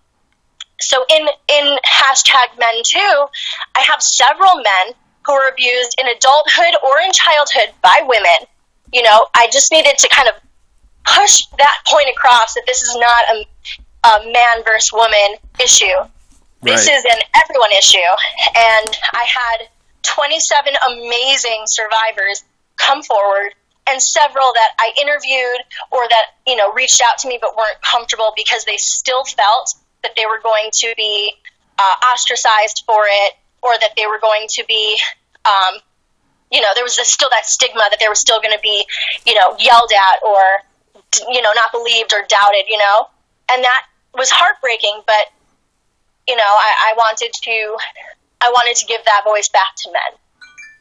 So 0.83 1.05
in 1.09 1.27
in 1.49 1.77
hashtag 1.87 2.59
men 2.59 2.83
too, 2.85 3.27
I 3.75 3.81
have 3.81 4.03
several 4.03 4.57
men 4.57 4.95
who 5.25 5.33
were 5.35 5.49
abused 5.49 5.95
in 6.01 6.07
adulthood 6.09 6.75
or 6.83 7.01
in 7.05 7.13
childhood 7.13 7.75
by 7.83 8.03
women. 8.05 8.47
You 8.93 9.03
know, 9.03 9.27
I 9.35 9.49
just 9.53 9.71
needed 9.73 9.97
to 9.99 10.09
kind 10.09 10.29
of 10.29 10.35
push 11.05 11.47
that 11.59 11.77
point 11.87 12.09
across 12.11 12.55
that 12.55 12.65
this 12.67 12.83
is 12.83 12.97
not 12.97 13.23
a, 13.35 13.47
a 14.09 14.33
man 14.33 14.65
versus 14.65 14.93
woman 14.93 15.39
issue. 15.63 15.87
Right. 15.87 16.77
This 16.77 16.89
is 16.89 17.05
an 17.05 17.19
everyone 17.35 17.73
issue. 17.73 18.13
And 18.57 18.97
I 19.13 19.27
had 19.27 19.69
27 20.03 20.75
amazing 20.91 21.63
survivors 21.67 22.45
come 22.77 23.03
forward 23.03 23.55
and 23.87 24.01
several 24.01 24.53
that 24.55 24.71
I 24.79 24.93
interviewed 25.01 25.61
or 25.91 26.09
that, 26.09 26.27
you 26.47 26.57
know, 26.57 26.73
reached 26.73 27.01
out 27.01 27.19
to 27.19 27.29
me 27.29 27.39
but 27.41 27.57
weren't 27.57 27.81
comfortable 27.83 28.33
because 28.37 28.65
they 28.65 28.77
still 28.77 29.25
felt 29.25 29.75
that 30.03 30.13
they 30.17 30.27
were 30.27 30.41
going 30.43 30.71
to 30.73 30.95
be 30.97 31.33
uh, 31.79 31.97
ostracized 32.13 32.85
for 32.87 33.03
it 33.07 33.35
or 33.63 33.71
that 33.81 33.91
they 33.97 34.07
were 34.07 34.21
going 34.21 34.47
to 34.49 34.65
be 34.67 34.99
um, 35.45 35.81
you 36.51 36.61
know 36.61 36.69
there 36.75 36.85
was 36.85 36.97
this, 36.97 37.09
still 37.09 37.31
that 37.31 37.47
stigma 37.47 37.83
that 37.91 37.99
they 38.01 38.09
were 38.09 38.15
still 38.15 38.41
going 38.41 38.55
to 38.55 38.63
be 38.63 38.87
you 39.27 39.35
know 39.35 39.57
yelled 39.59 39.91
at 39.91 40.23
or 40.27 40.43
you 41.33 41.43
know 41.43 41.51
not 41.55 41.73
believed 41.73 42.13
or 42.13 42.25
doubted 42.29 42.69
you 42.69 42.79
know? 42.79 43.09
And 43.51 43.63
that 43.65 43.83
was 44.15 44.31
heartbreaking 44.31 45.03
but 45.07 45.33
you 46.29 46.37
know 46.37 46.43
I, 46.43 46.93
I 46.93 46.95
wanted 46.97 47.33
to 47.33 47.77
i 48.41 48.51
wanted 48.51 48.77
to 48.77 48.87
give 48.87 49.05
that 49.05 49.23
voice 49.25 49.49
back 49.49 49.75
to 49.85 49.91
men 49.91 50.19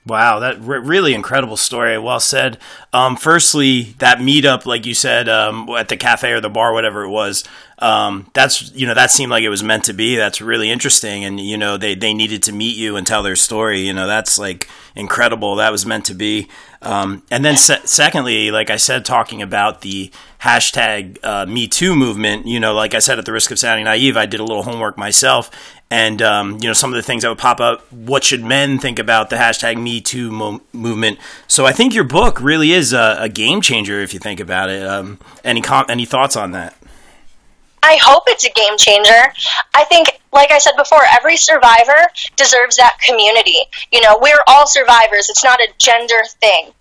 Wow, 0.03 0.39
that 0.39 0.59
re- 0.59 0.79
really 0.79 1.13
incredible 1.13 1.57
story. 1.57 1.95
Well 1.99 2.19
said. 2.19 2.57
Um, 2.91 3.15
firstly, 3.15 3.93
that 3.99 4.17
meetup, 4.17 4.65
like 4.65 4.87
you 4.87 4.95
said, 4.95 5.29
um, 5.29 5.69
at 5.69 5.89
the 5.89 5.97
cafe 5.97 6.31
or 6.31 6.41
the 6.41 6.49
bar, 6.49 6.73
whatever 6.73 7.03
it 7.03 7.09
was, 7.09 7.43
um, 7.77 8.29
that's 8.33 8.71
you 8.73 8.87
know 8.87 8.95
that 8.95 9.11
seemed 9.11 9.29
like 9.29 9.43
it 9.43 9.49
was 9.49 9.61
meant 9.61 9.83
to 9.85 9.93
be. 9.93 10.15
That's 10.15 10.41
really 10.41 10.71
interesting, 10.71 11.23
and 11.23 11.39
you 11.39 11.55
know 11.55 11.77
they 11.77 11.93
they 11.93 12.15
needed 12.15 12.41
to 12.43 12.51
meet 12.51 12.77
you 12.77 12.95
and 12.95 13.05
tell 13.05 13.21
their 13.21 13.35
story. 13.35 13.81
You 13.81 13.93
know 13.93 14.07
that's 14.07 14.39
like 14.39 14.67
incredible. 14.95 15.55
That 15.57 15.71
was 15.71 15.85
meant 15.85 16.05
to 16.05 16.15
be. 16.15 16.47
Um, 16.81 17.21
and 17.29 17.45
then 17.45 17.55
se- 17.55 17.81
secondly, 17.85 18.49
like 18.49 18.71
I 18.71 18.77
said, 18.77 19.05
talking 19.05 19.43
about 19.43 19.81
the 19.81 20.11
hashtag 20.41 21.19
uh, 21.23 21.45
Me 21.45 21.67
Too 21.67 21.95
movement. 21.95 22.47
You 22.47 22.59
know, 22.59 22.73
like 22.73 22.95
I 22.95 22.99
said, 22.99 23.19
at 23.19 23.25
the 23.25 23.33
risk 23.33 23.51
of 23.51 23.59
sounding 23.59 23.85
naive, 23.85 24.17
I 24.17 24.25
did 24.25 24.39
a 24.39 24.43
little 24.45 24.63
homework 24.63 24.97
myself, 24.97 25.51
and 25.91 26.21
um, 26.23 26.57
you 26.61 26.67
know 26.67 26.73
some 26.73 26.89
of 26.91 26.95
the 26.95 27.03
things 27.03 27.21
that 27.21 27.29
would 27.29 27.37
pop 27.37 27.59
up. 27.59 27.81
What 27.91 28.23
should 28.23 28.43
men 28.43 28.79
think 28.79 28.97
about 28.97 29.29
the 29.29 29.35
hashtag 29.35 29.79
Me 29.79 30.01
Too 30.01 30.31
mo- 30.31 30.61
movement? 30.73 31.19
So 31.47 31.65
I 31.67 31.71
think 31.73 31.93
your 31.93 32.03
book 32.05 32.41
really 32.41 32.71
is 32.71 32.93
a, 32.93 33.17
a 33.19 33.29
game 33.29 33.61
changer 33.61 33.99
if 33.99 34.13
you 34.13 34.19
think 34.19 34.39
about 34.39 34.69
it. 34.69 34.81
Um, 34.87 35.19
any 35.43 35.61
com- 35.61 35.85
any 35.89 36.05
thoughts 36.05 36.35
on 36.35 36.51
that? 36.51 36.75
I 37.83 37.97
hope 38.01 38.23
it's 38.27 38.45
a 38.45 38.51
game 38.51 38.77
changer. 38.77 39.33
I 39.73 39.83
think, 39.85 40.07
like 40.31 40.51
I 40.51 40.59
said 40.59 40.73
before, 40.77 41.01
every 41.11 41.35
survivor 41.35 42.09
deserves 42.35 42.77
that 42.77 42.97
community. 43.07 43.57
You 43.91 44.01
know, 44.01 44.19
we're 44.21 44.37
all 44.47 44.67
survivors. 44.67 45.29
It's 45.29 45.43
not 45.43 45.59
a 45.59 45.67
gender 45.79 46.21
thing. 46.39 46.71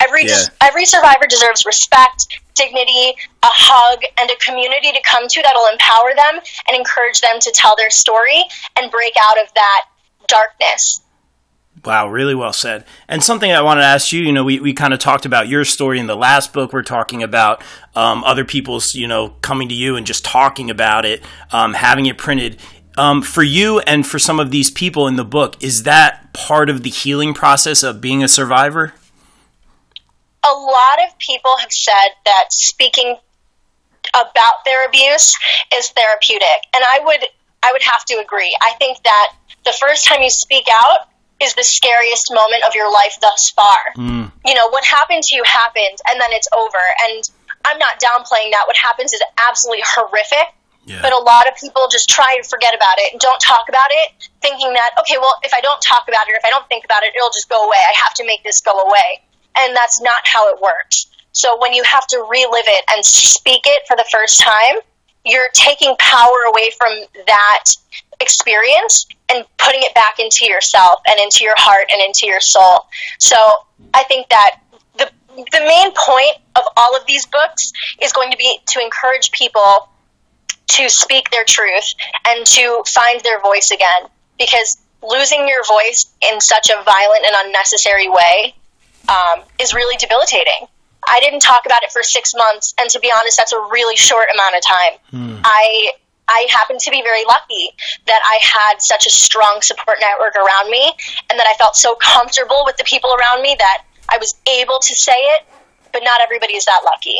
Every 0.00 0.26
Yeah. 0.26 0.44
every 0.60 0.84
survivor 0.84 1.26
deserves 1.28 1.64
respect, 1.64 2.40
dignity, 2.58 3.14
a 3.42 3.48
hug, 3.48 4.02
and 4.18 4.30
a 4.30 4.36
community 4.36 4.92
to 4.92 5.00
come 5.08 5.28
to 5.28 5.42
that'll 5.42 5.72
empower 5.72 6.14
them 6.14 6.42
and 6.68 6.76
encourage 6.76 7.20
them 7.20 7.38
to 7.40 7.52
tell 7.54 7.74
their 7.76 7.90
story 7.90 8.42
and 8.76 8.90
break 8.90 9.14
out 9.30 9.40
of 9.42 9.54
that 9.54 9.84
darkness. 10.26 11.00
Wow, 11.84 12.08
really 12.08 12.34
well 12.34 12.52
said. 12.52 12.84
And 13.08 13.22
something 13.22 13.50
I 13.52 13.62
wanted 13.62 13.82
to 13.82 13.86
ask 13.86 14.12
you, 14.12 14.20
you 14.22 14.32
know, 14.32 14.44
we, 14.44 14.58
we 14.58 14.72
kind 14.72 14.92
of 14.92 14.98
talked 14.98 15.24
about 15.24 15.48
your 15.48 15.64
story 15.64 16.00
in 16.00 16.06
the 16.06 16.16
last 16.16 16.52
book. 16.52 16.72
We're 16.72 16.82
talking 16.82 17.22
about 17.22 17.62
um, 17.94 18.24
other 18.24 18.44
people's, 18.44 18.94
you 18.94 19.06
know, 19.06 19.30
coming 19.42 19.68
to 19.68 19.74
you 19.74 19.96
and 19.96 20.06
just 20.06 20.24
talking 20.24 20.70
about 20.70 21.04
it, 21.04 21.22
um, 21.52 21.74
having 21.74 22.06
it 22.06 22.18
printed. 22.18 22.58
Um, 22.96 23.22
for 23.22 23.44
you 23.44 23.78
and 23.80 24.04
for 24.04 24.18
some 24.18 24.40
of 24.40 24.50
these 24.50 24.72
people 24.72 25.06
in 25.06 25.14
the 25.14 25.24
book, 25.24 25.62
is 25.62 25.84
that 25.84 26.32
part 26.32 26.68
of 26.68 26.82
the 26.82 26.90
healing 26.90 27.32
process 27.32 27.84
of 27.84 28.00
being 28.00 28.24
a 28.24 28.28
survivor? 28.28 28.92
A 30.48 30.56
lot 30.58 30.98
of 31.06 31.16
people 31.18 31.52
have 31.60 31.72
said 31.72 32.10
that 32.24 32.46
speaking 32.50 33.16
about 34.14 34.64
their 34.64 34.86
abuse 34.86 35.34
is 35.74 35.90
therapeutic 35.90 36.60
and 36.74 36.82
i 36.94 37.00
would 37.04 37.20
i 37.62 37.68
would 37.72 37.82
have 37.82 38.04
to 38.06 38.14
agree 38.14 38.54
i 38.62 38.72
think 38.78 38.96
that 39.04 39.34
the 39.64 39.74
first 39.78 40.06
time 40.06 40.22
you 40.22 40.30
speak 40.30 40.64
out 40.84 41.08
is 41.42 41.54
the 41.54 41.62
scariest 41.62 42.32
moment 42.32 42.62
of 42.66 42.74
your 42.74 42.90
life 42.90 43.18
thus 43.20 43.50
far 43.50 43.78
Mm. 43.96 44.32
you 44.46 44.54
know 44.54 44.68
what 44.70 44.84
happened 44.84 45.22
to 45.24 45.36
you 45.36 45.42
happened 45.44 45.98
and 46.10 46.20
then 46.20 46.30
it's 46.30 46.48
over 46.56 46.80
and 47.10 47.22
i'm 47.66 47.78
not 47.78 48.00
downplaying 48.00 48.50
that 48.52 48.64
what 48.66 48.76
happens 48.76 49.12
is 49.12 49.20
absolutely 49.48 49.82
horrific 49.84 50.54
Yeah. 50.86 51.02
but 51.02 51.12
a 51.12 51.18
lot 51.20 51.44
of 51.50 51.54
people 51.60 51.84
just 51.92 52.08
try 52.08 52.38
to 52.40 52.48
forget 52.48 52.72
about 52.74 52.96
it 52.98 53.12
and 53.12 53.20
don't 53.20 53.42
talk 53.44 53.68
about 53.68 53.90
it, 53.92 54.08
thinking 54.40 54.72
that, 54.72 54.90
okay, 55.04 55.18
well, 55.20 55.36
if 55.44 55.52
I 55.52 55.60
don't 55.60 55.82
talk 55.84 56.08
about 56.08 56.24
it, 56.28 56.32
or 56.32 56.40
if 56.40 56.46
I 56.48 56.52
don't 56.54 56.64
think 56.72 56.86
about 56.88 57.02
it, 57.04 57.12
it'll 57.14 57.28
just 57.28 57.44
go 57.52 57.60
away. 57.60 57.76
I 57.76 57.92
have 58.00 58.14
to 58.16 58.24
make 58.24 58.40
this 58.42 58.62
go 58.64 58.72
away. 58.72 59.20
And 59.56 59.76
that's 59.76 60.00
not 60.00 60.20
how 60.24 60.52
it 60.54 60.60
works. 60.60 61.06
So 61.32 61.56
when 61.60 61.72
you 61.72 61.82
have 61.84 62.06
to 62.08 62.18
relive 62.28 62.64
it 62.66 62.84
and 62.94 63.04
speak 63.04 63.62
it 63.64 63.82
for 63.86 63.96
the 63.96 64.04
first 64.10 64.40
time, 64.40 64.80
you're 65.24 65.48
taking 65.52 65.94
power 65.98 66.42
away 66.50 66.70
from 66.76 66.92
that 67.26 67.64
experience 68.20 69.06
and 69.28 69.44
putting 69.58 69.82
it 69.82 69.94
back 69.94 70.18
into 70.18 70.46
yourself 70.46 71.00
and 71.08 71.20
into 71.20 71.44
your 71.44 71.54
heart 71.56 71.90
and 71.92 72.00
into 72.02 72.26
your 72.26 72.40
soul. 72.40 72.86
So 73.18 73.36
I 73.94 74.04
think 74.04 74.28
that 74.30 74.60
the 74.98 75.10
the 75.36 75.60
main 75.60 75.92
point 75.92 76.36
of 76.56 76.64
all 76.76 76.96
of 76.96 77.06
these 77.06 77.26
books 77.26 77.72
is 78.02 78.12
going 78.12 78.30
to 78.30 78.36
be 78.36 78.58
to 78.68 78.80
encourage 78.82 79.30
people 79.32 79.88
to 80.68 80.88
speak 80.88 81.30
their 81.30 81.44
truth 81.44 81.94
and 82.26 82.44
to 82.46 82.82
find 82.86 83.20
their 83.20 83.40
voice 83.40 83.70
again 83.70 84.10
because 84.38 84.78
losing 85.02 85.46
your 85.48 85.64
voice 85.64 86.06
in 86.32 86.40
such 86.40 86.70
a 86.70 86.82
violent 86.82 87.24
and 87.24 87.36
unnecessary 87.46 88.08
way 88.08 88.54
um, 89.08 89.44
is 89.58 89.74
really 89.74 89.96
debilitating. 89.96 90.66
I 91.06 91.20
didn't 91.20 91.40
talk 91.40 91.64
about 91.64 91.82
it 91.82 91.92
for 91.92 92.02
six 92.02 92.34
months, 92.34 92.74
and 92.80 92.90
to 92.90 93.00
be 93.00 93.10
honest, 93.14 93.36
that's 93.38 93.52
a 93.52 93.60
really 93.70 93.96
short 93.96 94.26
amount 94.32 94.56
of 94.56 94.62
time. 94.64 94.92
I 95.44 95.92
I 96.28 96.46
happen 96.50 96.76
to 96.78 96.90
be 96.90 97.00
very 97.02 97.24
lucky 97.24 97.72
that 98.06 98.20
I 98.22 98.38
had 98.42 98.82
such 98.82 99.06
a 99.06 99.10
strong 99.10 99.60
support 99.62 99.98
network 100.00 100.36
around 100.36 100.70
me, 100.70 100.92
and 101.30 101.38
that 101.38 101.46
I 101.48 101.54
felt 101.56 101.76
so 101.76 101.94
comfortable 101.94 102.62
with 102.66 102.76
the 102.76 102.84
people 102.84 103.10
around 103.10 103.42
me 103.42 103.56
that 103.58 103.84
I 104.08 104.18
was 104.18 104.34
able 104.46 104.78
to 104.80 104.94
say 104.94 105.16
it. 105.16 105.46
But 105.92 106.02
not 106.04 106.20
everybody 106.22 106.54
is 106.54 106.66
that 106.66 106.82
lucky. 106.84 107.16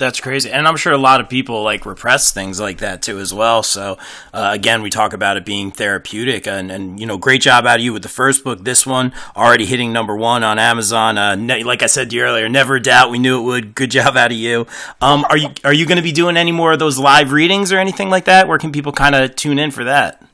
That's 0.00 0.18
crazy, 0.18 0.50
and 0.50 0.66
I'm 0.66 0.76
sure 0.76 0.92
a 0.92 0.98
lot 0.98 1.20
of 1.20 1.28
people 1.28 1.62
like 1.62 1.84
repress 1.84 2.32
things 2.32 2.58
like 2.58 2.78
that 2.78 3.02
too 3.02 3.18
as 3.18 3.34
well. 3.34 3.62
So 3.62 3.98
uh, 4.32 4.50
again, 4.52 4.80
we 4.80 4.88
talk 4.88 5.12
about 5.12 5.36
it 5.36 5.44
being 5.44 5.70
therapeutic, 5.70 6.46
and, 6.46 6.72
and 6.72 6.98
you 6.98 7.04
know, 7.04 7.18
great 7.18 7.42
job 7.42 7.66
out 7.66 7.78
of 7.78 7.84
you 7.84 7.92
with 7.92 8.02
the 8.02 8.08
first 8.08 8.42
book. 8.42 8.64
This 8.64 8.86
one 8.86 9.12
already 9.36 9.66
hitting 9.66 9.92
number 9.92 10.16
one 10.16 10.42
on 10.42 10.58
Amazon. 10.58 11.18
Uh, 11.18 11.36
ne- 11.36 11.64
like 11.64 11.82
I 11.82 11.86
said 11.86 12.08
to 12.10 12.16
you 12.16 12.22
earlier, 12.22 12.48
never 12.48 12.80
doubt. 12.80 13.10
We 13.10 13.18
knew 13.18 13.38
it 13.40 13.44
would. 13.44 13.74
Good 13.74 13.90
job 13.92 14.16
out 14.16 14.32
of 14.32 14.38
you. 14.38 14.66
Um, 15.02 15.24
are 15.28 15.36
you 15.36 15.50
are 15.64 15.72
you 15.72 15.84
going 15.84 15.98
to 15.98 16.02
be 16.02 16.12
doing 16.12 16.38
any 16.38 16.52
more 16.52 16.72
of 16.72 16.78
those 16.78 16.98
live 16.98 17.30
readings 17.30 17.70
or 17.70 17.78
anything 17.78 18.08
like 18.08 18.24
that? 18.24 18.48
Where 18.48 18.58
can 18.58 18.72
people 18.72 18.92
kind 18.92 19.14
of 19.14 19.36
tune 19.36 19.58
in 19.58 19.70
for 19.70 19.84
that? 19.84 20.24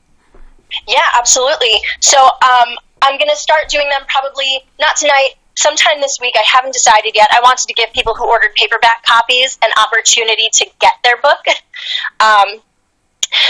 Yeah, 0.87 1.05
absolutely. 1.19 1.81
So 1.99 2.17
um, 2.17 2.77
I'm 3.01 3.17
going 3.17 3.29
to 3.29 3.35
start 3.35 3.69
doing 3.69 3.87
them 3.97 4.07
probably 4.07 4.63
not 4.79 4.95
tonight, 4.95 5.31
sometime 5.57 5.99
this 5.99 6.17
week. 6.21 6.35
I 6.37 6.45
haven't 6.45 6.73
decided 6.73 7.13
yet. 7.15 7.27
I 7.33 7.41
wanted 7.41 7.67
to 7.67 7.73
give 7.73 7.91
people 7.91 8.13
who 8.15 8.25
ordered 8.25 8.53
paperback 8.55 9.03
copies 9.03 9.57
an 9.63 9.71
opportunity 9.75 10.49
to 10.53 10.65
get 10.79 10.93
their 11.03 11.17
book. 11.17 11.43
Um, 12.19 12.61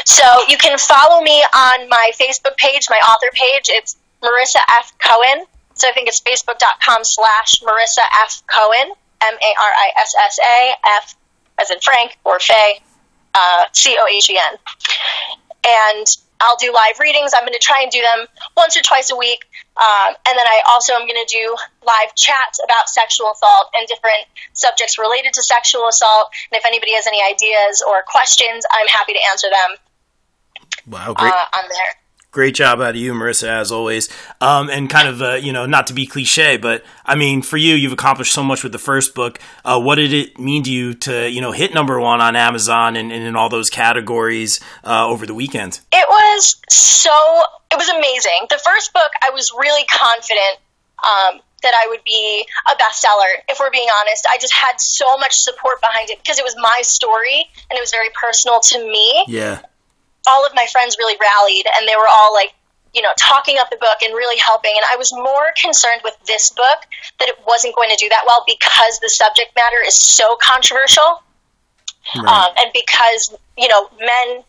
so 0.05 0.23
you 0.49 0.57
can 0.57 0.77
follow 0.77 1.21
me 1.21 1.43
on 1.53 1.87
my 1.87 2.11
Facebook 2.19 2.57
page, 2.57 2.87
my 2.89 2.97
author 2.97 3.29
page. 3.31 3.69
It's 3.69 3.95
Marissa 4.21 4.59
F. 4.79 4.91
Cohen. 4.97 5.45
So 5.75 5.87
I 5.87 5.93
think 5.93 6.07
it's 6.07 6.19
facebook.com 6.21 7.03
slash 7.03 7.61
Marissa 7.61 8.03
F. 8.25 8.43
Cohen, 8.47 8.91
M 9.21 9.33
A 9.33 9.51
R 9.61 9.71
I 9.77 9.91
S 10.01 10.15
S 10.25 10.39
A 10.39 10.73
F 10.97 11.15
as 11.61 11.71
in 11.71 11.79
Frank 11.79 12.17
or 12.23 12.39
Faye, 12.39 12.81
uh, 13.33 13.65
C 13.71 13.95
O 13.99 14.07
H 14.07 14.29
E 14.29 14.39
N. 14.51 14.57
And 15.63 16.07
I'll 16.39 16.57
do 16.57 16.71
live 16.73 16.99
readings. 16.99 17.31
I'm 17.35 17.43
going 17.43 17.57
to 17.57 17.63
try 17.63 17.81
and 17.81 17.91
do 17.91 18.01
them 18.01 18.27
once 18.55 18.77
or 18.77 18.81
twice 18.81 19.09
a 19.11 19.15
week. 19.15 19.45
Um, 19.77 20.13
and 20.27 20.37
then 20.37 20.45
I 20.45 20.61
also 20.73 20.93
am 20.93 21.01
going 21.01 21.19
to 21.21 21.29
do 21.29 21.55
live 21.85 22.13
chats 22.15 22.59
about 22.63 22.89
sexual 22.89 23.31
assault 23.33 23.69
and 23.73 23.87
different 23.87 24.25
subjects 24.53 24.97
related 24.97 25.33
to 25.33 25.43
sexual 25.43 25.87
assault. 25.87 26.29
And 26.51 26.59
if 26.59 26.65
anybody 26.65 26.93
has 26.93 27.07
any 27.07 27.21
ideas 27.21 27.81
or 27.81 28.03
questions, 28.05 28.65
I'm 28.69 28.87
happy 28.87 29.13
to 29.13 29.23
answer 29.31 29.47
them 29.49 29.69
Wow, 30.87 31.13
great. 31.13 31.33
uh, 31.33 31.45
on 31.57 31.65
there. 31.69 31.91
Great 32.31 32.55
job 32.55 32.81
out 32.81 32.89
of 32.89 32.95
you, 32.97 33.13
Marissa, 33.13 33.47
as 33.47 33.71
always. 33.71 34.09
Um, 34.41 34.69
and 34.69 34.89
kind 34.89 35.07
of, 35.07 35.21
uh, 35.21 35.33
you 35.35 35.53
know, 35.53 35.65
not 35.65 35.87
to 35.87 35.93
be 35.93 36.05
cliche, 36.05 36.57
but 36.57 36.83
I 37.05 37.15
mean, 37.15 37.41
for 37.41 37.57
you, 37.57 37.73
you've 37.73 37.93
accomplished 37.93 38.33
so 38.33 38.43
much 38.43 38.63
with 38.63 38.73
the 38.73 38.79
first 38.79 39.15
book. 39.15 39.39
Uh, 39.63 39.79
what 39.79 39.95
did 39.95 40.13
it 40.13 40.37
mean 40.37 40.61
to 40.63 40.71
you 40.71 40.93
to, 40.95 41.29
you 41.29 41.39
know, 41.39 41.51
hit 41.51 41.73
number 41.73 41.99
one 41.99 42.19
on 42.19 42.35
Amazon 42.35 42.95
and, 42.95 43.11
and 43.11 43.23
in 43.23 43.35
all 43.35 43.49
those 43.49 43.69
categories 43.69 44.59
uh, 44.83 45.07
over 45.07 45.25
the 45.25 45.33
weekend? 45.33 45.79
It 45.93 46.05
was 46.07 46.55
so, 46.69 47.41
it 47.71 47.77
was 47.77 47.89
amazing. 47.89 48.47
The 48.49 48.59
first 48.63 48.93
book, 48.93 49.11
I 49.23 49.31
was 49.31 49.51
really 49.57 49.85
confident 49.85 50.59
um, 50.99 51.41
that 51.63 51.73
I 51.73 51.87
would 51.89 52.03
be 52.03 52.45
a 52.67 52.75
bestseller, 52.75 53.41
if 53.49 53.57
we're 53.59 53.71
being 53.71 53.87
honest. 54.01 54.27
I 54.31 54.37
just 54.39 54.53
had 54.53 54.79
so 54.79 55.17
much 55.17 55.35
support 55.37 55.81
behind 55.81 56.09
it 56.09 56.19
because 56.19 56.39
it 56.39 56.43
was 56.43 56.55
my 56.57 56.79
story 56.83 57.45
and 57.69 57.77
it 57.77 57.81
was 57.81 57.91
very 57.91 58.09
personal 58.21 58.59
to 58.59 58.79
me. 58.79 59.25
Yeah. 59.27 59.61
All 60.27 60.45
of 60.45 60.51
my 60.53 60.67
friends 60.71 60.97
really 60.99 61.17
rallied 61.19 61.65
and 61.77 61.87
they 61.87 61.95
were 61.95 62.09
all 62.09 62.33
like 62.33 62.53
you 62.93 63.01
know 63.01 63.11
talking 63.19 63.57
up 63.59 63.69
the 63.69 63.77
book 63.77 63.99
and 64.03 64.13
really 64.13 64.39
helping. 64.39 64.71
And 64.71 64.85
i 64.91 64.95
was 64.97 65.11
more 65.13 65.47
concerned 65.61 66.01
with 66.03 66.15
this 66.25 66.49
book 66.51 66.79
that 67.19 67.27
it 67.29 67.37
wasn't 67.47 67.75
going 67.75 67.89
to 67.89 67.97
do 67.97 68.09
that 68.09 68.23
well 68.27 68.43
because 68.45 68.99
the 68.99 69.09
subject 69.09 69.55
matter 69.55 69.77
is 69.85 69.95
so 69.95 70.37
controversial. 70.41 71.23
Um, 72.15 72.51
and 72.57 72.71
because 72.73 73.35
you 73.57 73.67
know 73.67 73.89
men 73.99 74.43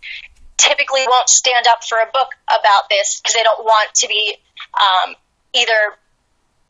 typically 0.58 1.02
won't 1.08 1.28
stand 1.28 1.66
up 1.66 1.82
for 1.82 1.98
a 1.98 2.06
book 2.06 2.28
about 2.46 2.88
this 2.90 3.20
because 3.20 3.34
they 3.34 3.42
don't 3.42 3.64
want 3.64 3.94
to 3.94 4.06
be 4.08 4.36
um, 4.74 5.14
either 5.54 5.98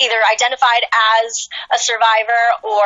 either 0.00 0.17
identified 0.33 0.85
as 1.25 1.49
a 1.75 1.79
survivor 1.79 2.45
or 2.62 2.85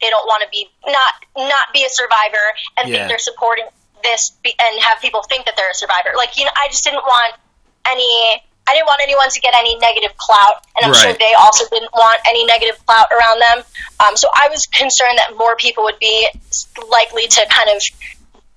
they 0.00 0.10
don't 0.10 0.26
want 0.26 0.42
to 0.42 0.48
be 0.50 0.68
not 0.86 1.48
not 1.48 1.72
be 1.72 1.84
a 1.84 1.88
survivor 1.88 2.46
and 2.78 2.88
Yeah. 2.88 2.96
think 2.96 3.08
they're 3.08 3.18
supporting 3.18 3.64
this 4.04 4.36
be, 4.44 4.54
and 4.54 4.82
have 4.82 5.00
people 5.00 5.24
think 5.24 5.46
that 5.46 5.56
they're 5.56 5.70
a 5.70 5.74
survivor. 5.74 6.14
Like 6.16 6.36
you 6.36 6.44
know, 6.44 6.54
I 6.54 6.68
just 6.68 6.84
didn't 6.84 7.02
want 7.02 7.34
any. 7.90 8.44
I 8.64 8.72
didn't 8.72 8.86
want 8.86 9.02
anyone 9.02 9.28
to 9.28 9.40
get 9.40 9.52
any 9.56 9.76
negative 9.76 10.16
clout, 10.16 10.64
and 10.76 10.88
I'm 10.88 10.94
sure 10.96 11.12
they 11.12 11.34
also 11.36 11.68
didn't 11.68 11.92
want 11.92 12.16
any 12.28 12.46
negative 12.46 12.80
clout 12.86 13.06
around 13.12 13.42
them. 13.50 13.64
Um, 14.00 14.16
so 14.16 14.28
I 14.32 14.48
was 14.48 14.64
concerned 14.66 15.18
that 15.18 15.36
more 15.36 15.54
people 15.56 15.84
would 15.84 15.98
be 15.98 16.26
likely 16.88 17.28
to 17.28 17.44
kind 17.52 17.68
of 17.68 17.82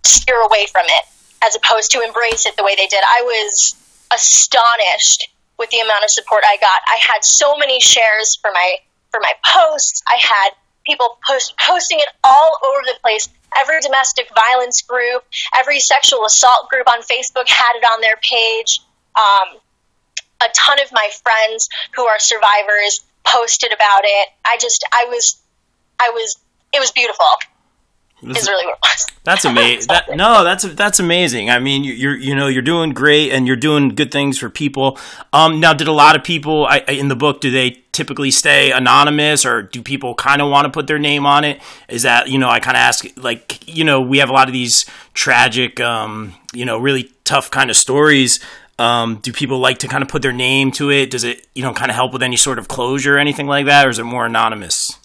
steer 0.07 0.39
away 0.47 0.67
from 0.71 0.85
it 0.87 1.03
as 1.43 1.55
opposed 1.55 1.91
to 1.91 1.99
embrace 1.99 2.45
it 2.45 2.55
the 2.55 2.63
way 2.63 2.75
they 2.75 2.87
did. 2.87 3.03
I 3.03 3.21
was 3.23 3.75
astonished 4.13 5.27
with 5.59 5.69
the 5.71 5.79
amount 5.79 6.03
of 6.03 6.11
support 6.11 6.43
I 6.45 6.57
got. 6.57 6.79
I 6.87 6.97
had 7.01 7.23
so 7.23 7.57
many 7.57 7.79
shares 7.79 8.37
for 8.41 8.51
my 8.53 8.77
for 9.11 9.19
my 9.19 9.33
posts. 9.43 10.01
I 10.07 10.17
had 10.21 10.49
people 10.87 11.17
post 11.27 11.53
posting 11.57 11.99
it 11.99 12.07
all 12.23 12.51
over 12.65 12.81
the 12.85 12.95
place. 13.01 13.29
Every 13.59 13.79
domestic 13.81 14.29
violence 14.33 14.81
group, 14.81 15.23
every 15.57 15.79
sexual 15.79 16.25
assault 16.25 16.69
group 16.69 16.87
on 16.89 17.01
Facebook 17.01 17.47
had 17.47 17.73
it 17.75 17.83
on 17.83 18.01
their 18.01 18.17
page. 18.21 18.81
Um, 19.15 19.59
a 20.41 20.49
ton 20.55 20.79
of 20.81 20.91
my 20.91 21.09
friends 21.23 21.69
who 21.95 22.05
are 22.05 22.19
survivors 22.19 23.01
posted 23.23 23.73
about 23.73 24.01
it. 24.03 24.29
I 24.45 24.57
just, 24.59 24.85
I 24.91 25.05
was, 25.09 25.37
I 25.99 26.11
was, 26.13 26.37
it 26.73 26.79
was 26.79 26.91
beautiful. 26.91 27.25
Is 28.23 28.47
really 28.47 28.65
what 28.65 28.75
it 28.75 28.79
was. 28.81 29.05
That's 29.23 29.45
amazing. 29.51 29.87
That, 29.89 30.15
no, 30.15 30.43
that's 30.43 30.63
that's 30.63 30.99
amazing. 30.99 31.49
I 31.51 31.59
mean, 31.59 31.83
you're 31.83 32.15
you 32.17 32.33
know 32.35 32.47
you're 32.47 32.61
doing 32.63 32.91
great 32.91 33.31
and 33.31 33.45
you're 33.45 33.55
doing 33.55 33.89
good 33.89 34.11
things 34.11 34.37
for 34.39 34.49
people. 34.49 34.97
Um, 35.33 35.59
now, 35.59 35.73
did 35.73 35.87
a 35.87 35.91
lot 35.91 36.15
of 36.15 36.23
people 36.23 36.65
I, 36.65 36.83
I- 36.87 36.93
in 36.93 37.09
the 37.09 37.15
book 37.15 37.41
do 37.41 37.51
they 37.51 37.83
typically 37.91 38.31
stay 38.31 38.71
anonymous 38.71 39.45
or 39.45 39.61
do 39.63 39.81
people 39.83 40.15
kind 40.15 40.41
of 40.41 40.49
want 40.49 40.65
to 40.65 40.71
put 40.71 40.87
their 40.87 40.97
name 40.99 41.25
on 41.27 41.43
it? 41.43 41.61
Is 41.89 42.03
that 42.03 42.27
you 42.27 42.39
know 42.39 42.49
I 42.49 42.59
kind 42.59 42.75
of 42.75 42.81
ask 42.81 43.05
like 43.17 43.67
you 43.67 43.83
know 43.83 44.01
we 44.01 44.17
have 44.17 44.29
a 44.29 44.33
lot 44.33 44.47
of 44.47 44.53
these 44.53 44.85
tragic 45.13 45.79
um, 45.79 46.33
you 46.53 46.65
know 46.65 46.79
really 46.79 47.11
tough 47.23 47.51
kind 47.51 47.69
of 47.69 47.75
stories. 47.75 48.39
Um, 48.79 49.17
do 49.17 49.31
people 49.33 49.57
like 49.59 49.79
to 49.79 49.87
kind 49.87 50.03
of 50.03 50.07
put 50.09 50.21
their 50.21 50.33
name 50.33 50.71
to 50.73 50.91
it? 50.91 51.09
Does 51.09 51.23
it, 51.23 51.47
you 51.55 51.63
know, 51.63 51.73
kind 51.73 51.89
of 51.89 51.95
help 51.95 52.13
with 52.13 52.21
any 52.21 52.35
sort 52.35 52.59
of 52.59 52.67
closure 52.67 53.15
or 53.15 53.19
anything 53.19 53.47
like 53.47 53.65
that, 53.65 53.87
or 53.87 53.89
is 53.89 53.97
it 53.97 54.03
more 54.03 54.27
anonymous? 54.27 54.99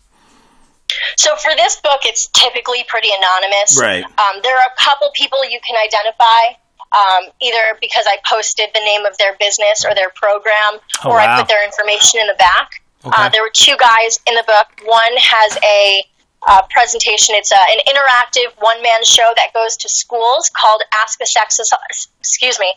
So 1.17 1.37
for 1.37 1.53
this 1.57 1.77
book, 1.81 2.01
it's 2.05 2.29
typically 2.29 2.85
pretty 2.89 3.09
anonymous. 3.17 3.79
Right. 3.81 4.05
Um, 4.05 4.41
there 4.43 4.55
are 4.55 4.69
a 4.71 4.77
couple 4.83 5.11
people 5.15 5.39
you 5.45 5.61
can 5.67 5.77
identify, 5.77 6.59
um, 6.93 7.33
either 7.41 7.79
because 7.81 8.05
I 8.09 8.17
posted 8.29 8.69
the 8.75 8.81
name 8.81 9.05
of 9.07 9.17
their 9.19 9.35
business 9.39 9.85
or 9.85 9.95
their 9.95 10.11
program, 10.15 10.81
Oh, 11.05 11.11
or 11.11 11.17
wow. 11.17 11.37
I 11.37 11.41
put 11.41 11.49
their 11.49 11.65
information 11.65 12.21
in 12.21 12.27
the 12.27 12.37
back. 12.39 12.83
Okay. 13.05 13.15
Uh, 13.17 13.29
there 13.31 13.43
were 13.43 13.51
two 13.53 13.77
guys 13.79 14.21
in 14.27 14.35
the 14.35 14.45
book. 14.47 14.67
One 14.87 15.15
has 15.19 15.59
a 15.65 16.05
uh, 16.47 16.63
presentation. 16.71 17.35
It's 17.37 17.53
a, 17.53 17.57
an 17.57 17.81
interactive 17.87 18.51
one-man 18.59 19.05
show 19.05 19.29
that 19.37 19.53
goes 19.55 19.77
to 19.79 19.89
schools 19.89 20.51
called 20.51 20.83
Ask 21.03 21.21
a 21.21 21.27
Sex 21.27 21.61
excuse 22.19 22.59
me 22.59 22.73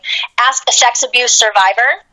Ask 0.48 0.62
a 0.68 0.72
Sex 0.72 1.02
Abuse 1.02 1.32
Survivor 1.32 2.04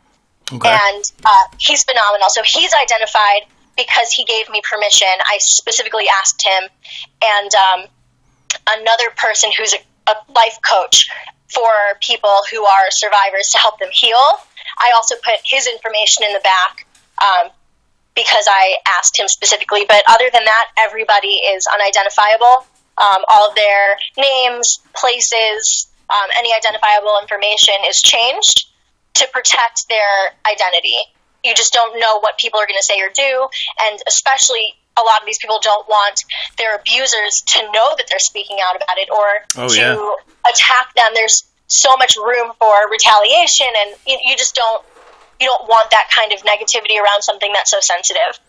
Okay. 0.52 0.70
and 0.70 1.04
uh, 1.26 1.46
he's 1.58 1.84
phenomenal. 1.84 2.28
So 2.30 2.42
he's 2.44 2.72
identified 2.82 3.46
because 3.76 4.12
he 4.12 4.24
gave 4.26 4.50
me 4.50 4.62
permission. 4.70 5.08
I 5.20 5.38
specifically 5.40 6.06
asked 6.22 6.44
him, 6.46 6.70
and 7.24 7.52
um, 7.56 7.80
another 8.80 9.10
person 9.18 9.52
who's 9.58 9.74
a, 9.74 10.12
a 10.12 10.16
life 10.34 10.60
coach 10.62 11.10
for 11.54 11.70
people 12.02 12.34
who 12.52 12.64
are 12.66 12.90
survivors 12.90 13.50
to 13.52 13.58
help 13.58 13.80
them 13.80 13.90
heal. 13.92 14.18
I 14.78 14.92
also 14.96 15.16
put 15.16 15.36
his 15.46 15.68
information 15.68 16.26
in 16.26 16.34
the 16.34 16.42
back 16.44 16.88
um, 17.22 17.52
because 18.16 18.46
I 18.50 18.78
asked 18.98 19.18
him 19.18 19.28
specifically. 19.28 19.86
But 19.88 20.04
other 20.08 20.30
than 20.32 20.44
that, 20.46 20.66
everybody 20.80 21.42
is 21.54 21.68
unidentifiable. 21.72 22.66
Um, 22.98 23.26
all 23.28 23.50
of 23.50 23.56
their 23.56 23.98
names, 24.18 24.80
places, 24.96 25.88
um, 26.10 26.30
any 26.38 26.54
identifiable 26.54 27.18
information 27.22 27.74
is 27.88 28.02
changed 28.02 28.70
to 29.16 29.28
protect 29.34 29.90
their 29.90 30.36
identity. 30.46 30.98
You 31.44 31.54
just 31.56 31.74
don't 31.74 32.00
know 32.00 32.20
what 32.20 32.38
people 32.38 32.60
are 32.60 32.68
going 32.68 32.80
to 32.80 32.84
say 32.84 33.00
or 33.02 33.10
do, 33.14 33.48
and 33.90 34.00
especially 34.08 34.76
a 34.98 35.02
lot 35.02 35.22
of 35.22 35.26
these 35.26 35.40
people 35.40 35.58
don't 35.62 35.88
want 35.88 36.24
their 36.58 36.76
abusers 36.76 37.42
to 37.48 37.60
know 37.64 37.88
that 37.98 38.06
they're 38.10 38.20
speaking 38.20 38.58
out 38.70 38.76
about 38.76 38.98
it 38.98 39.10
or 39.10 39.64
Oh, 39.64 39.68
to 39.68 39.76
yeah. 39.76 40.50
attack 40.50 40.94
them. 40.96 41.06
There's 41.14 41.44
so 41.68 41.98
much 41.98 42.16
room 42.16 42.52
for 42.60 42.74
retaliation, 42.92 43.68
and 43.86 43.96
you, 44.06 44.18
you 44.24 44.38
just 44.38 44.56
don't 44.56 44.84
you 45.42 45.48
don't 45.48 45.68
want 45.68 45.90
that 45.92 46.10
kind 46.14 46.32
of 46.32 46.40
negativity 46.44 46.96
around 46.96 47.22
something 47.24 47.52
that's 47.54 47.72
so 47.72 47.80
sensitive. 47.82 48.40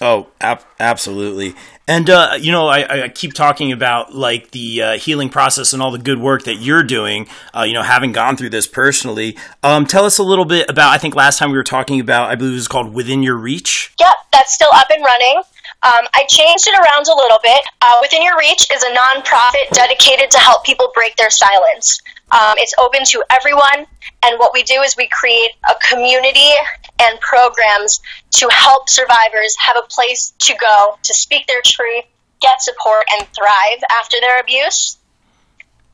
Oh, 0.00 0.28
ab- 0.40 0.64
absolutely. 0.80 1.54
And 1.86 2.08
uh, 2.08 2.38
you 2.40 2.50
know, 2.50 2.68
I, 2.68 3.04
I 3.04 3.08
keep 3.08 3.34
talking 3.34 3.70
about 3.70 4.14
like 4.14 4.52
the 4.52 4.82
uh, 4.82 4.98
healing 4.98 5.28
process 5.28 5.72
and 5.72 5.82
all 5.82 5.90
the 5.90 5.98
good 5.98 6.18
work 6.18 6.44
that 6.44 6.56
you're 6.56 6.82
doing. 6.82 7.28
Uh, 7.54 7.62
you 7.62 7.74
know, 7.74 7.82
having 7.82 8.12
gone 8.12 8.36
through 8.36 8.50
this 8.50 8.66
personally, 8.66 9.36
um, 9.62 9.84
tell 9.84 10.04
us 10.04 10.18
a 10.18 10.22
little 10.22 10.46
bit 10.46 10.70
about. 10.70 10.92
I 10.92 10.98
think 10.98 11.14
last 11.14 11.38
time 11.38 11.50
we 11.50 11.58
were 11.58 11.62
talking 11.64 12.00
about, 12.00 12.30
I 12.30 12.36
believe 12.36 12.52
it 12.52 12.56
was 12.56 12.68
called 12.68 12.94
"Within 12.94 13.22
Your 13.22 13.36
Reach." 13.36 13.92
Yep, 14.00 14.14
that's 14.32 14.54
still 14.54 14.70
up 14.72 14.88
and 14.90 15.04
running. 15.04 15.42
Um, 15.82 16.08
I 16.14 16.24
changed 16.26 16.66
it 16.66 16.78
around 16.78 17.06
a 17.06 17.14
little 17.14 17.38
bit. 17.42 17.60
Uh, 17.82 17.92
Within 18.00 18.22
Your 18.22 18.38
Reach 18.38 18.66
is 18.72 18.82
a 18.82 18.94
nonprofit 18.94 19.68
dedicated 19.72 20.30
to 20.30 20.38
help 20.38 20.64
people 20.64 20.90
break 20.94 21.14
their 21.16 21.28
silence. 21.28 22.00
Um, 22.32 22.54
it's 22.56 22.72
open 22.80 23.04
to 23.04 23.22
everyone, 23.30 23.86
and 24.24 24.38
what 24.38 24.54
we 24.54 24.62
do 24.62 24.80
is 24.80 24.96
we 24.96 25.06
create 25.08 25.50
a 25.68 25.74
community 25.90 26.52
and 27.00 27.20
programs 27.20 28.00
to 28.30 28.48
help 28.50 28.88
survivors 28.88 29.54
have 29.58 29.76
a 29.76 29.86
place 29.88 30.32
to 30.38 30.54
go 30.54 30.98
to 31.02 31.14
speak 31.14 31.46
their 31.46 31.62
truth, 31.64 32.04
get 32.40 32.62
support, 32.62 33.04
and 33.18 33.26
thrive 33.28 33.82
after 34.00 34.18
their 34.20 34.40
abuse. 34.40 34.98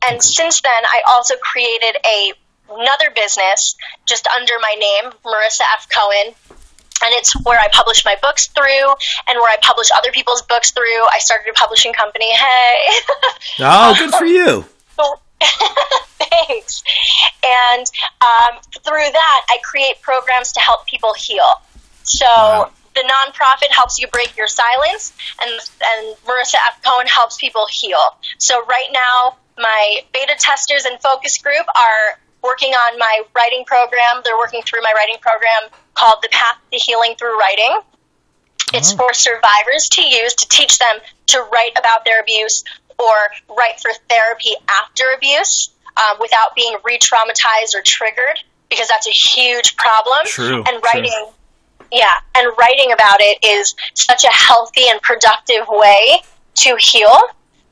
And 0.07 0.21
since 0.21 0.61
then, 0.61 0.83
I 0.83 1.01
also 1.07 1.35
created 1.37 1.97
a 2.05 2.33
another 2.69 3.11
business 3.13 3.75
just 4.05 4.27
under 4.27 4.53
my 4.61 4.75
name, 4.79 5.11
Marissa 5.25 5.61
F. 5.77 5.89
Cohen, 5.89 6.33
and 7.03 7.13
it's 7.13 7.33
where 7.45 7.59
I 7.59 7.67
publish 7.71 8.05
my 8.05 8.15
books 8.21 8.47
through 8.47 8.87
and 9.27 9.35
where 9.35 9.51
I 9.51 9.57
publish 9.61 9.89
other 9.95 10.11
people's 10.11 10.41
books 10.43 10.71
through. 10.71 11.03
I 11.11 11.17
started 11.19 11.49
a 11.49 11.53
publishing 11.53 11.93
company. 11.93 12.31
Hey. 12.33 13.01
Oh, 13.59 13.95
good 13.99 14.11
for 14.11 14.25
you. 14.25 14.65
Thanks. 16.21 16.83
And 17.43 17.85
um, 18.21 18.59
through 18.83 19.09
that, 19.11 19.41
I 19.49 19.57
create 19.63 20.01
programs 20.01 20.51
to 20.53 20.59
help 20.59 20.85
people 20.87 21.13
heal. 21.17 21.61
So 22.03 22.25
Wow. 22.25 22.71
the 22.95 23.01
nonprofit 23.01 23.71
helps 23.71 23.99
you 23.99 24.07
break 24.07 24.35
your 24.37 24.47
silence, 24.47 25.13
and 25.41 25.51
and 25.51 26.15
Marissa 26.25 26.55
F. 26.69 26.81
Cohen 26.83 27.07
helps 27.07 27.37
people 27.37 27.65
heal. 27.69 27.99
So 28.37 28.63
right 28.65 28.89
now, 28.91 29.35
my 29.57 30.01
beta 30.13 30.35
testers 30.39 30.85
and 30.85 30.99
focus 31.01 31.37
group 31.37 31.65
are 31.67 32.19
working 32.43 32.71
on 32.73 32.97
my 32.99 33.21
writing 33.35 33.63
program. 33.65 34.21
They're 34.23 34.37
working 34.37 34.61
through 34.63 34.81
my 34.81 34.93
writing 34.95 35.21
program 35.21 35.69
called 35.93 36.17
The 36.23 36.29
Path 36.31 36.57
to 36.71 36.77
Healing 36.77 37.15
Through 37.17 37.37
Writing. 37.37 37.79
It's 38.73 38.93
for 38.93 39.13
survivors 39.13 39.89
to 39.93 40.01
use 40.01 40.33
to 40.35 40.47
teach 40.47 40.79
them 40.79 41.01
to 41.27 41.39
write 41.51 41.73
about 41.77 42.05
their 42.05 42.21
abuse 42.21 42.63
or 43.01 43.55
write 43.55 43.79
for 43.81 43.91
therapy 44.09 44.51
after 44.83 45.05
abuse 45.15 45.69
um, 45.97 46.17
without 46.19 46.55
being 46.55 46.75
re 46.85 46.97
traumatized 46.97 47.75
or 47.75 47.81
triggered 47.83 48.39
because 48.69 48.87
that's 48.87 49.07
a 49.07 49.11
huge 49.11 49.75
problem. 49.75 50.19
True, 50.25 50.63
And 50.67 50.81
writing, 50.93 51.27
yeah, 51.91 52.13
and 52.35 52.51
writing 52.57 52.91
about 52.93 53.17
it 53.19 53.45
is 53.45 53.75
such 53.93 54.23
a 54.23 54.31
healthy 54.31 54.87
and 54.87 55.01
productive 55.01 55.65
way 55.67 56.21
to 56.55 56.77
heal. 56.79 57.19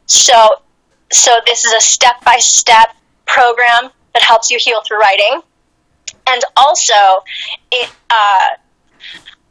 So, 0.05 0.49
so 1.11 1.39
this 1.45 1.63
is 1.63 1.73
a 1.73 1.79
step 1.79 2.23
by 2.25 2.37
step 2.39 2.95
program 3.25 3.91
that 4.13 4.23
helps 4.23 4.49
you 4.49 4.57
heal 4.59 4.81
through 4.85 4.99
writing. 4.99 5.41
And 6.27 6.43
also, 6.57 6.93
it, 7.71 7.89
uh, 8.09 8.57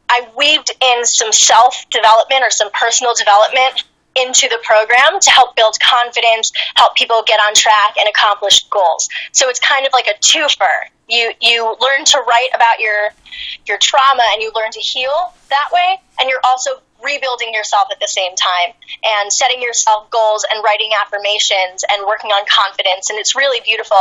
I 0.09 0.27
weaved 0.37 0.71
in 0.81 1.05
some 1.05 1.31
self 1.31 1.85
development 1.89 2.43
or 2.43 2.51
some 2.51 2.69
personal 2.71 3.13
development 3.17 3.83
into 4.15 4.47
the 4.49 4.59
program 4.63 5.19
to 5.19 5.29
help 5.31 5.55
build 5.55 5.77
confidence, 5.79 6.51
help 6.75 6.95
people 6.95 7.23
get 7.25 7.39
on 7.47 7.53
track 7.53 7.95
and 7.99 8.09
accomplish 8.09 8.63
goals. 8.69 9.07
So 9.31 9.49
it's 9.49 9.59
kind 9.59 9.85
of 9.85 9.93
like 9.93 10.07
a 10.07 10.17
twofer. 10.19 10.89
You 11.07 11.31
you 11.41 11.65
learn 11.79 12.05
to 12.05 12.19
write 12.19 12.49
about 12.55 12.79
your 12.79 13.09
your 13.67 13.77
trauma 13.81 14.23
and 14.33 14.41
you 14.41 14.51
learn 14.55 14.71
to 14.71 14.79
heal 14.79 15.33
that 15.49 15.69
way, 15.73 15.97
and 16.19 16.29
you're 16.29 16.41
also 16.47 16.81
rebuilding 17.03 17.53
yourself 17.53 17.87
at 17.91 17.99
the 18.01 18.07
same 18.07 18.35
time 18.35 18.73
and 19.03 19.31
setting 19.31 19.61
yourself 19.61 20.09
goals 20.11 20.45
and 20.53 20.61
writing 20.65 20.91
affirmations 21.05 21.85
and 21.89 22.05
working 22.05 22.29
on 22.31 22.43
confidence 22.45 23.09
and 23.09 23.17
it's 23.17 23.35
really 23.35 23.61
beautiful. 23.63 23.95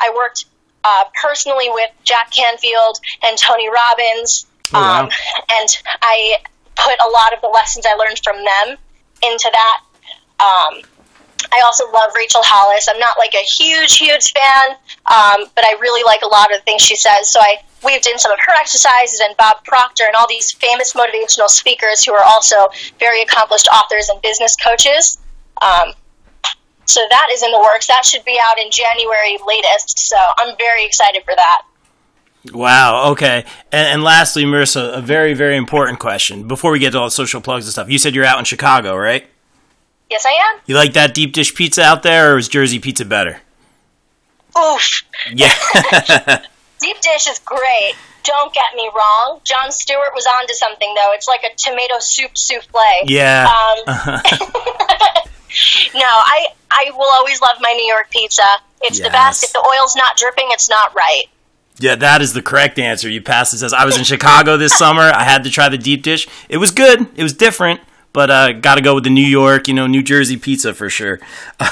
I 0.00 0.12
worked 0.16 0.46
uh, 0.82 1.04
personally 1.22 1.68
with 1.68 1.90
Jack 2.02 2.32
Canfield 2.32 2.98
and 3.22 3.38
Tony 3.38 3.68
Robbins 3.68 4.46
Oh, 4.74 4.80
wow. 4.80 5.02
um, 5.04 5.10
and 5.52 5.68
I 6.02 6.36
put 6.74 6.94
a 7.06 7.10
lot 7.10 7.32
of 7.34 7.40
the 7.40 7.48
lessons 7.48 7.86
I 7.86 7.94
learned 7.94 8.20
from 8.24 8.36
them 8.36 8.78
into 9.22 9.50
that. 9.52 9.78
Um, 10.40 10.82
I 11.52 11.62
also 11.64 11.90
love 11.90 12.12
Rachel 12.14 12.42
Hollis. 12.44 12.88
I'm 12.88 13.00
not 13.00 13.18
like 13.18 13.34
a 13.34 13.44
huge, 13.44 13.98
huge 13.98 14.32
fan, 14.32 14.76
um, 15.10 15.50
but 15.54 15.64
I 15.64 15.76
really 15.80 16.04
like 16.04 16.22
a 16.22 16.28
lot 16.28 16.52
of 16.52 16.60
the 16.60 16.64
things 16.64 16.82
she 16.82 16.96
says. 16.96 17.32
So 17.32 17.40
I 17.40 17.56
weaved 17.82 18.06
in 18.06 18.18
some 18.18 18.30
of 18.30 18.38
her 18.38 18.52
exercises 18.60 19.20
and 19.24 19.36
Bob 19.36 19.64
Proctor 19.64 20.04
and 20.06 20.14
all 20.14 20.28
these 20.28 20.52
famous 20.52 20.92
motivational 20.94 21.48
speakers 21.48 22.04
who 22.04 22.12
are 22.14 22.24
also 22.24 22.68
very 22.98 23.22
accomplished 23.22 23.68
authors 23.72 24.08
and 24.10 24.20
business 24.22 24.54
coaches. 24.56 25.18
Um, 25.62 25.94
so 26.84 27.00
that 27.08 27.28
is 27.32 27.42
in 27.42 27.50
the 27.52 27.58
works. 27.58 27.86
That 27.86 28.04
should 28.04 28.24
be 28.24 28.38
out 28.50 28.58
in 28.58 28.70
January 28.70 29.38
latest. 29.46 29.98
So 29.98 30.16
I'm 30.38 30.56
very 30.58 30.84
excited 30.84 31.24
for 31.24 31.34
that. 31.34 31.62
Wow. 32.52 33.10
Okay. 33.12 33.44
And, 33.70 33.88
and 33.88 34.02
lastly, 34.02 34.44
Marissa, 34.44 34.96
a 34.96 35.00
very, 35.00 35.34
very 35.34 35.56
important 35.56 35.98
question 35.98 36.48
before 36.48 36.72
we 36.72 36.78
get 36.78 36.92
to 36.92 36.98
all 36.98 37.06
the 37.06 37.10
social 37.10 37.40
plugs 37.40 37.66
and 37.66 37.72
stuff. 37.72 37.90
You 37.90 37.98
said 37.98 38.14
you're 38.14 38.24
out 38.24 38.38
in 38.38 38.44
Chicago, 38.44 38.96
right? 38.96 39.26
Yes, 40.10 40.24
I 40.26 40.30
am. 40.30 40.60
You 40.66 40.74
like 40.74 40.94
that 40.94 41.14
deep 41.14 41.32
dish 41.32 41.54
pizza 41.54 41.82
out 41.82 42.02
there, 42.02 42.34
or 42.34 42.38
is 42.38 42.48
Jersey 42.48 42.78
pizza 42.78 43.04
better? 43.04 43.40
Oof. 44.58 45.02
Yeah. 45.32 45.54
Deep 46.80 47.00
dish 47.00 47.28
is 47.28 47.38
great. 47.40 47.94
Don't 48.24 48.52
get 48.52 48.64
me 48.74 48.90
wrong. 48.94 49.40
Jon 49.44 49.70
Stewart 49.70 50.10
was 50.14 50.26
onto 50.26 50.54
something 50.54 50.92
though. 50.94 51.12
It's 51.12 51.28
like 51.28 51.42
a 51.44 51.54
tomato 51.56 51.96
soup 52.00 52.32
souffle. 52.36 52.80
yeah. 53.04 53.46
Um, 53.48 53.84
no, 55.94 56.06
I 56.06 56.46
I 56.70 56.90
will 56.96 57.10
always 57.14 57.40
love 57.40 57.58
my 57.60 57.72
New 57.76 57.86
York 57.86 58.10
pizza. 58.10 58.42
It's 58.82 58.98
the 58.98 59.10
best. 59.10 59.44
If 59.44 59.52
the 59.52 59.60
oil's 59.60 59.94
not 59.94 60.16
dripping, 60.16 60.46
it's 60.48 60.68
not 60.68 60.94
right. 60.94 61.24
Yeah, 61.80 61.94
that 61.96 62.20
is 62.20 62.34
the 62.34 62.42
correct 62.42 62.78
answer. 62.78 63.08
You 63.08 63.22
passed 63.22 63.54
it. 63.54 63.58
Says 63.58 63.72
I 63.72 63.86
was 63.86 63.96
in 63.96 64.04
Chicago 64.04 64.58
this 64.58 64.76
summer. 64.76 65.00
I 65.02 65.24
had 65.24 65.44
to 65.44 65.50
try 65.50 65.70
the 65.70 65.78
deep 65.78 66.02
dish. 66.02 66.28
It 66.48 66.58
was 66.58 66.72
good. 66.72 67.08
It 67.16 67.22
was 67.22 67.32
different, 67.32 67.80
but 68.12 68.30
uh, 68.30 68.52
got 68.52 68.74
to 68.74 68.82
go 68.82 68.94
with 68.94 69.04
the 69.04 69.10
New 69.10 69.24
York, 69.24 69.66
you 69.66 69.72
know, 69.72 69.86
New 69.86 70.02
Jersey 70.02 70.36
pizza 70.36 70.74
for 70.74 70.90
sure. 70.90 71.18
all 71.60 71.66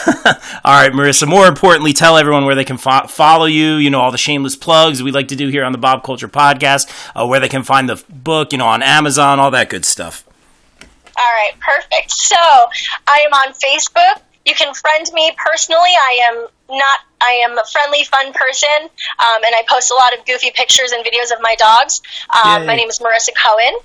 right, 0.64 0.92
Marissa. 0.92 1.28
More 1.28 1.46
importantly, 1.46 1.92
tell 1.92 2.16
everyone 2.16 2.46
where 2.46 2.54
they 2.54 2.64
can 2.64 2.78
fo- 2.78 3.06
follow 3.06 3.44
you. 3.44 3.74
You 3.74 3.90
know, 3.90 4.00
all 4.00 4.10
the 4.10 4.16
shameless 4.18 4.56
plugs 4.56 5.02
we 5.02 5.12
like 5.12 5.28
to 5.28 5.36
do 5.36 5.48
here 5.48 5.62
on 5.62 5.72
the 5.72 5.78
Bob 5.78 6.02
Culture 6.02 6.28
Podcast. 6.28 6.88
Uh, 7.14 7.26
where 7.26 7.38
they 7.40 7.48
can 7.50 7.62
find 7.62 7.86
the 7.86 8.02
book, 8.08 8.52
you 8.52 8.58
know, 8.58 8.66
on 8.66 8.82
Amazon, 8.82 9.38
all 9.38 9.50
that 9.50 9.68
good 9.68 9.84
stuff. 9.84 10.24
All 10.80 11.32
right, 11.36 11.52
perfect. 11.60 12.12
So 12.12 12.36
I 12.38 13.24
am 13.26 13.32
on 13.32 13.52
Facebook. 13.52 14.22
you 14.46 14.54
can 14.54 14.72
friend 14.72 15.06
me 15.12 15.32
personally. 15.44 15.90
I 15.90 16.20
am 16.32 16.46
not. 16.68 17.00
I 17.20 17.42
am 17.44 17.58
a 17.58 17.64
friendly, 17.64 18.04
fun 18.04 18.32
person, 18.32 18.88
um, 19.18 19.40
and 19.44 19.54
I 19.56 19.62
post 19.68 19.90
a 19.90 19.94
lot 19.94 20.18
of 20.18 20.24
goofy 20.24 20.52
pictures 20.54 20.92
and 20.92 21.04
videos 21.04 21.34
of 21.34 21.40
my 21.40 21.56
dogs. 21.56 22.00
Um, 22.30 22.66
my 22.66 22.76
name 22.76 22.88
is 22.88 23.00
Marissa 23.00 23.34
Cohen, 23.34 23.80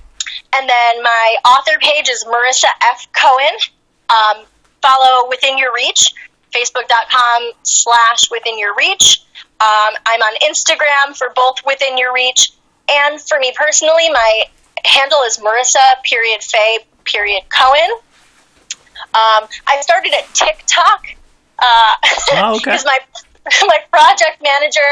and 0.55 0.69
then 0.69 1.03
my 1.03 1.35
author 1.45 1.77
page 1.81 2.09
is 2.09 2.23
Marissa 2.25 2.69
F 2.91 3.07
Cohen. 3.11 3.57
Um, 4.09 4.45
follow 4.81 5.29
Within 5.29 5.57
Your 5.57 5.73
Reach, 5.73 6.13
Facebook.com 6.53 7.51
slash 7.63 8.29
Within 8.29 8.59
Your 8.59 8.75
Reach. 8.75 9.23
Um, 9.59 9.95
I'm 10.05 10.21
on 10.21 10.35
Instagram 10.47 11.17
for 11.17 11.33
both 11.35 11.65
Within 11.65 11.97
Your 11.97 12.13
Reach 12.13 12.51
and 12.89 13.21
for 13.21 13.39
me 13.39 13.53
personally, 13.55 14.09
my 14.09 14.45
handle 14.85 15.21
is 15.21 15.37
Marissa 15.37 16.03
period 16.03 16.43
Faye 16.43 16.79
period 17.05 17.43
Cohen. 17.49 17.89
Um, 19.13 19.47
I 19.67 19.79
started 19.81 20.13
at 20.13 20.33
TikTok 20.33 21.15
uh, 21.59 21.93
oh, 22.33 22.55
okay. 22.61 22.77
my 22.85 22.99
my 23.67 23.79
project 23.91 24.41
manager 24.41 24.91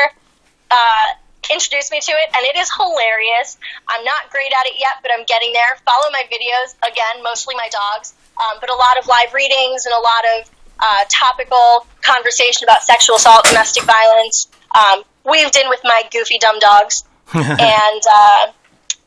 uh, 0.69 1.07
introduced 1.49 1.91
me 1.91 1.99
to 1.99 2.11
it, 2.11 2.27
and 2.35 2.43
it 2.45 2.55
is 2.59 2.69
hilarious. 2.71 3.57
I'm 3.87 4.03
not 4.03 4.29
great 4.29 4.51
at 4.51 4.65
it 4.71 4.79
yet, 4.79 5.01
but 5.01 5.11
I'm 5.15 5.25
getting 5.25 5.53
there. 5.53 5.79
Follow 5.85 6.11
my 6.11 6.23
videos 6.27 6.75
again, 6.83 7.23
mostly 7.23 7.55
my 7.55 7.69
dogs, 7.71 8.13
um, 8.37 8.57
but 8.59 8.69
a 8.69 8.75
lot 8.75 8.99
of 8.99 9.07
live 9.07 9.33
readings 9.33 9.85
and 9.85 9.93
a 9.95 10.03
lot 10.03 10.23
of 10.37 10.51
uh, 10.79 11.03
topical 11.09 11.87
conversation 12.01 12.65
about 12.65 12.83
sexual 12.83 13.15
assault, 13.15 13.45
domestic 13.45 13.83
violence, 13.83 14.47
um, 14.75 15.03
weaved 15.25 15.55
in 15.55 15.69
with 15.69 15.81
my 15.83 16.01
goofy 16.11 16.37
dumb 16.39 16.59
dogs. 16.59 17.03
and 17.33 18.03
uh, 18.03 18.51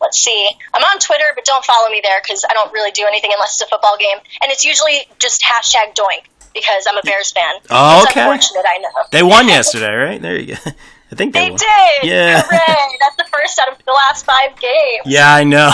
let's 0.00 0.18
see, 0.18 0.48
I'm 0.72 0.82
on 0.82 0.98
Twitter, 0.98 1.28
but 1.34 1.44
don't 1.44 1.64
follow 1.64 1.88
me 1.90 2.00
there 2.02 2.20
because 2.22 2.44
I 2.48 2.54
don't 2.54 2.72
really 2.72 2.90
do 2.92 3.04
anything 3.06 3.30
unless 3.34 3.60
it's 3.60 3.62
a 3.62 3.70
football 3.70 3.96
game, 3.98 4.16
and 4.42 4.50
it's 4.50 4.64
usually 4.64 5.04
just 5.18 5.42
hashtag 5.42 5.94
Doink 5.94 6.24
because 6.54 6.86
I'm 6.88 6.96
a 6.96 7.02
Bears 7.02 7.32
fan. 7.32 7.54
Oh, 7.70 8.04
okay. 8.08 8.20
Unfortunate, 8.20 8.64
I 8.66 8.78
know. 8.78 8.88
They 9.10 9.22
won 9.22 9.48
yesterday, 9.56 9.94
right? 9.94 10.22
There 10.22 10.38
you 10.38 10.54
go. 10.54 10.60
I 11.12 11.16
think 11.16 11.34
they, 11.34 11.50
They 11.50 11.54
did. 11.54 12.04
Yeah. 12.04 12.42
Hooray! 12.42 12.96
That's 13.00 13.16
the 13.16 13.26
first 13.32 13.60
out 13.60 13.78
of 13.78 13.84
the 13.84 13.92
last 13.92 14.24
five 14.24 14.58
games. 14.58 15.02
Yeah, 15.04 15.32
I 15.32 15.44
know. 15.44 15.70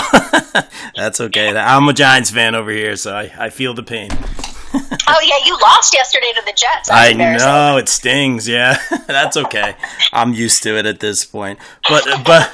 That's 0.95 1.19
okay. 1.21 1.55
I'm 1.57 1.87
a 1.87 1.93
Giants 1.93 2.29
fan 2.29 2.53
over 2.53 2.69
here, 2.69 2.95
so 2.95 3.15
I, 3.15 3.31
I 3.39 3.49
feel 3.49 3.73
the 3.73 3.81
pain. 3.83 4.09
Oh 4.73 5.19
yeah, 5.23 5.45
you 5.45 5.57
lost 5.61 5.93
yesterday 5.93 6.31
to 6.35 6.41
the 6.45 6.53
Jets. 6.53 6.89
I 6.91 7.13
know 7.13 7.77
it 7.77 7.89
stings. 7.89 8.47
Yeah, 8.47 8.77
that's 9.07 9.35
okay. 9.35 9.75
I'm 10.13 10.33
used 10.33 10.63
to 10.63 10.77
it 10.77 10.85
at 10.85 10.99
this 10.99 11.25
point. 11.25 11.59
But 11.89 12.05
but 12.23 12.53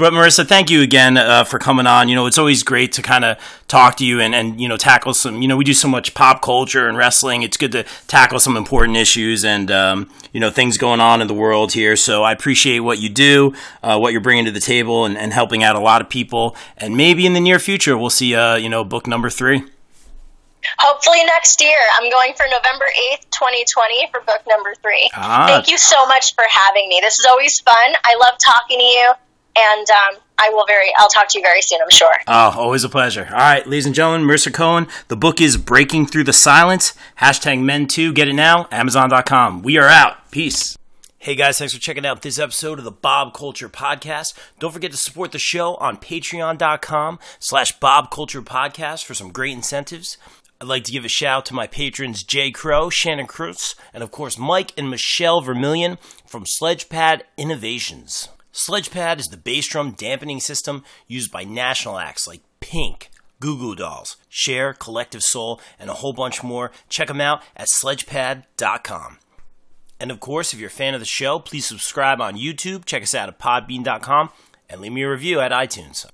but 0.00 0.12
Marissa, 0.12 0.46
thank 0.46 0.70
you 0.70 0.80
again 0.82 1.16
uh, 1.16 1.44
for 1.44 1.58
coming 1.58 1.86
on. 1.86 2.08
You 2.08 2.14
know, 2.14 2.26
it's 2.26 2.38
always 2.38 2.62
great 2.62 2.92
to 2.92 3.02
kind 3.02 3.24
of 3.24 3.36
talk 3.68 3.96
to 3.98 4.06
you 4.06 4.18
and 4.18 4.34
and 4.34 4.60
you 4.60 4.66
know 4.66 4.76
tackle 4.76 5.14
some. 5.14 5.42
You 5.42 5.48
know, 5.48 5.56
we 5.56 5.64
do 5.64 5.74
so 5.74 5.86
much 5.86 6.14
pop 6.14 6.42
culture 6.42 6.88
and 6.88 6.96
wrestling. 6.96 7.42
It's 7.42 7.56
good 7.56 7.72
to 7.72 7.84
tackle 8.08 8.40
some 8.40 8.56
important 8.56 8.96
issues 8.96 9.44
and 9.44 9.70
um, 9.70 10.10
you 10.32 10.40
know 10.40 10.50
things 10.50 10.78
going 10.78 11.00
on 11.00 11.20
in 11.20 11.28
the 11.28 11.34
world 11.34 11.72
here. 11.72 11.94
So 11.96 12.22
I 12.22 12.32
appreciate 12.32 12.80
what 12.80 12.98
you 12.98 13.10
do, 13.10 13.54
uh, 13.82 13.98
what 13.98 14.12
you're 14.12 14.22
bringing 14.22 14.46
to 14.46 14.50
the 14.50 14.60
table, 14.60 15.04
and, 15.04 15.16
and 15.16 15.32
helping 15.32 15.62
out 15.62 15.76
a 15.76 15.80
lot 15.80 16.00
of 16.00 16.08
people. 16.08 16.56
And 16.78 16.96
maybe 16.96 17.26
in 17.26 17.34
the 17.34 17.40
near 17.40 17.58
future, 17.58 17.96
we'll 17.96 18.10
see. 18.10 18.34
Uh, 18.34 18.56
you 18.56 18.68
know, 18.68 18.82
book 18.82 19.06
number 19.06 19.28
three. 19.28 19.62
Hopefully 20.78 21.24
next 21.24 21.60
year. 21.60 21.76
I'm 21.94 22.10
going 22.10 22.34
for 22.34 22.44
November 22.44 22.84
8th, 23.14 23.30
2020 23.30 24.10
for 24.10 24.20
book 24.20 24.42
number 24.48 24.74
three. 24.82 25.10
Ah. 25.14 25.46
Thank 25.46 25.70
you 25.70 25.78
so 25.78 26.06
much 26.06 26.34
for 26.34 26.44
having 26.50 26.88
me. 26.88 27.00
This 27.02 27.18
is 27.18 27.26
always 27.28 27.58
fun. 27.60 27.94
I 28.04 28.16
love 28.16 28.38
talking 28.38 28.78
to 28.78 28.84
you, 28.84 29.12
and 29.56 29.90
um, 29.90 30.20
I 30.38 30.50
will 30.52 30.66
very. 30.66 30.92
I'll 30.98 31.08
talk 31.08 31.28
to 31.28 31.38
you 31.38 31.42
very 31.42 31.62
soon. 31.62 31.80
I'm 31.82 31.90
sure. 31.90 32.12
Oh, 32.26 32.54
always 32.56 32.84
a 32.84 32.88
pleasure. 32.88 33.26
All 33.30 33.36
right, 33.36 33.66
ladies 33.66 33.86
and 33.86 33.94
gentlemen, 33.94 34.26
Marissa 34.26 34.52
Cohen. 34.52 34.86
The 35.08 35.16
book 35.16 35.40
is 35.40 35.56
Breaking 35.56 36.06
Through 36.06 36.24
the 36.24 36.32
Silence. 36.32 36.94
Hashtag 37.20 37.62
Men 37.62 37.86
Too. 37.86 38.12
Get 38.12 38.28
it 38.28 38.34
now. 38.34 38.68
Amazon.com. 38.70 39.62
We 39.62 39.78
are 39.78 39.88
out. 39.88 40.30
Peace. 40.30 40.76
Hey 41.22 41.34
guys, 41.34 41.58
thanks 41.58 41.74
for 41.74 41.80
checking 41.80 42.06
out 42.06 42.22
this 42.22 42.38
episode 42.38 42.78
of 42.78 42.86
the 42.86 42.90
Bob 42.90 43.34
Culture 43.34 43.68
Podcast. 43.68 44.32
Don't 44.58 44.72
forget 44.72 44.90
to 44.92 44.96
support 44.96 45.32
the 45.32 45.38
show 45.38 45.74
on 45.74 45.98
patreon.com 45.98 47.18
slash 47.38 47.78
Bob 47.78 48.10
Culture 48.10 48.40
Podcast 48.40 49.04
for 49.04 49.12
some 49.12 49.30
great 49.30 49.52
incentives. 49.52 50.16
I'd 50.62 50.68
like 50.68 50.84
to 50.84 50.92
give 50.92 51.04
a 51.04 51.08
shout 51.08 51.36
out 51.36 51.46
to 51.46 51.54
my 51.54 51.66
patrons 51.66 52.22
Jay 52.22 52.50
Crow, 52.50 52.88
Shannon 52.88 53.26
Krus, 53.26 53.74
and 53.92 54.02
of 54.02 54.10
course 54.10 54.38
Mike 54.38 54.72
and 54.78 54.88
Michelle 54.88 55.42
Vermillion 55.42 55.98
from 56.24 56.44
Sledgepad 56.44 57.20
Innovations. 57.36 58.30
Sledgepad 58.52 59.18
is 59.18 59.28
the 59.28 59.36
bass 59.36 59.68
drum 59.68 59.92
dampening 59.92 60.40
system 60.40 60.84
used 61.06 61.30
by 61.30 61.44
national 61.44 61.98
acts 61.98 62.26
like 62.26 62.42
Pink, 62.60 63.10
Goo 63.38 63.56
Goo 63.56 63.76
Dolls, 63.76 64.16
Cher, 64.28 64.72
Collective 64.72 65.22
Soul, 65.22 65.60
and 65.78 65.88
a 65.88 65.94
whole 65.94 66.12
bunch 66.12 66.42
more. 66.42 66.70
Check 66.88 67.08
them 67.08 67.20
out 67.20 67.42
at 67.56 67.68
sledgepad.com. 67.68 69.18
And 70.00 70.10
of 70.10 70.18
course, 70.18 70.52
if 70.52 70.58
you're 70.58 70.68
a 70.68 70.70
fan 70.70 70.94
of 70.94 71.00
the 71.00 71.06
show, 71.06 71.38
please 71.38 71.66
subscribe 71.66 72.20
on 72.20 72.36
YouTube, 72.36 72.86
check 72.86 73.02
us 73.02 73.14
out 73.14 73.28
at 73.28 73.38
podbean.com, 73.38 74.30
and 74.68 74.80
leave 74.80 74.92
me 74.92 75.02
a 75.02 75.10
review 75.10 75.40
at 75.40 75.52
iTunes. 75.52 76.06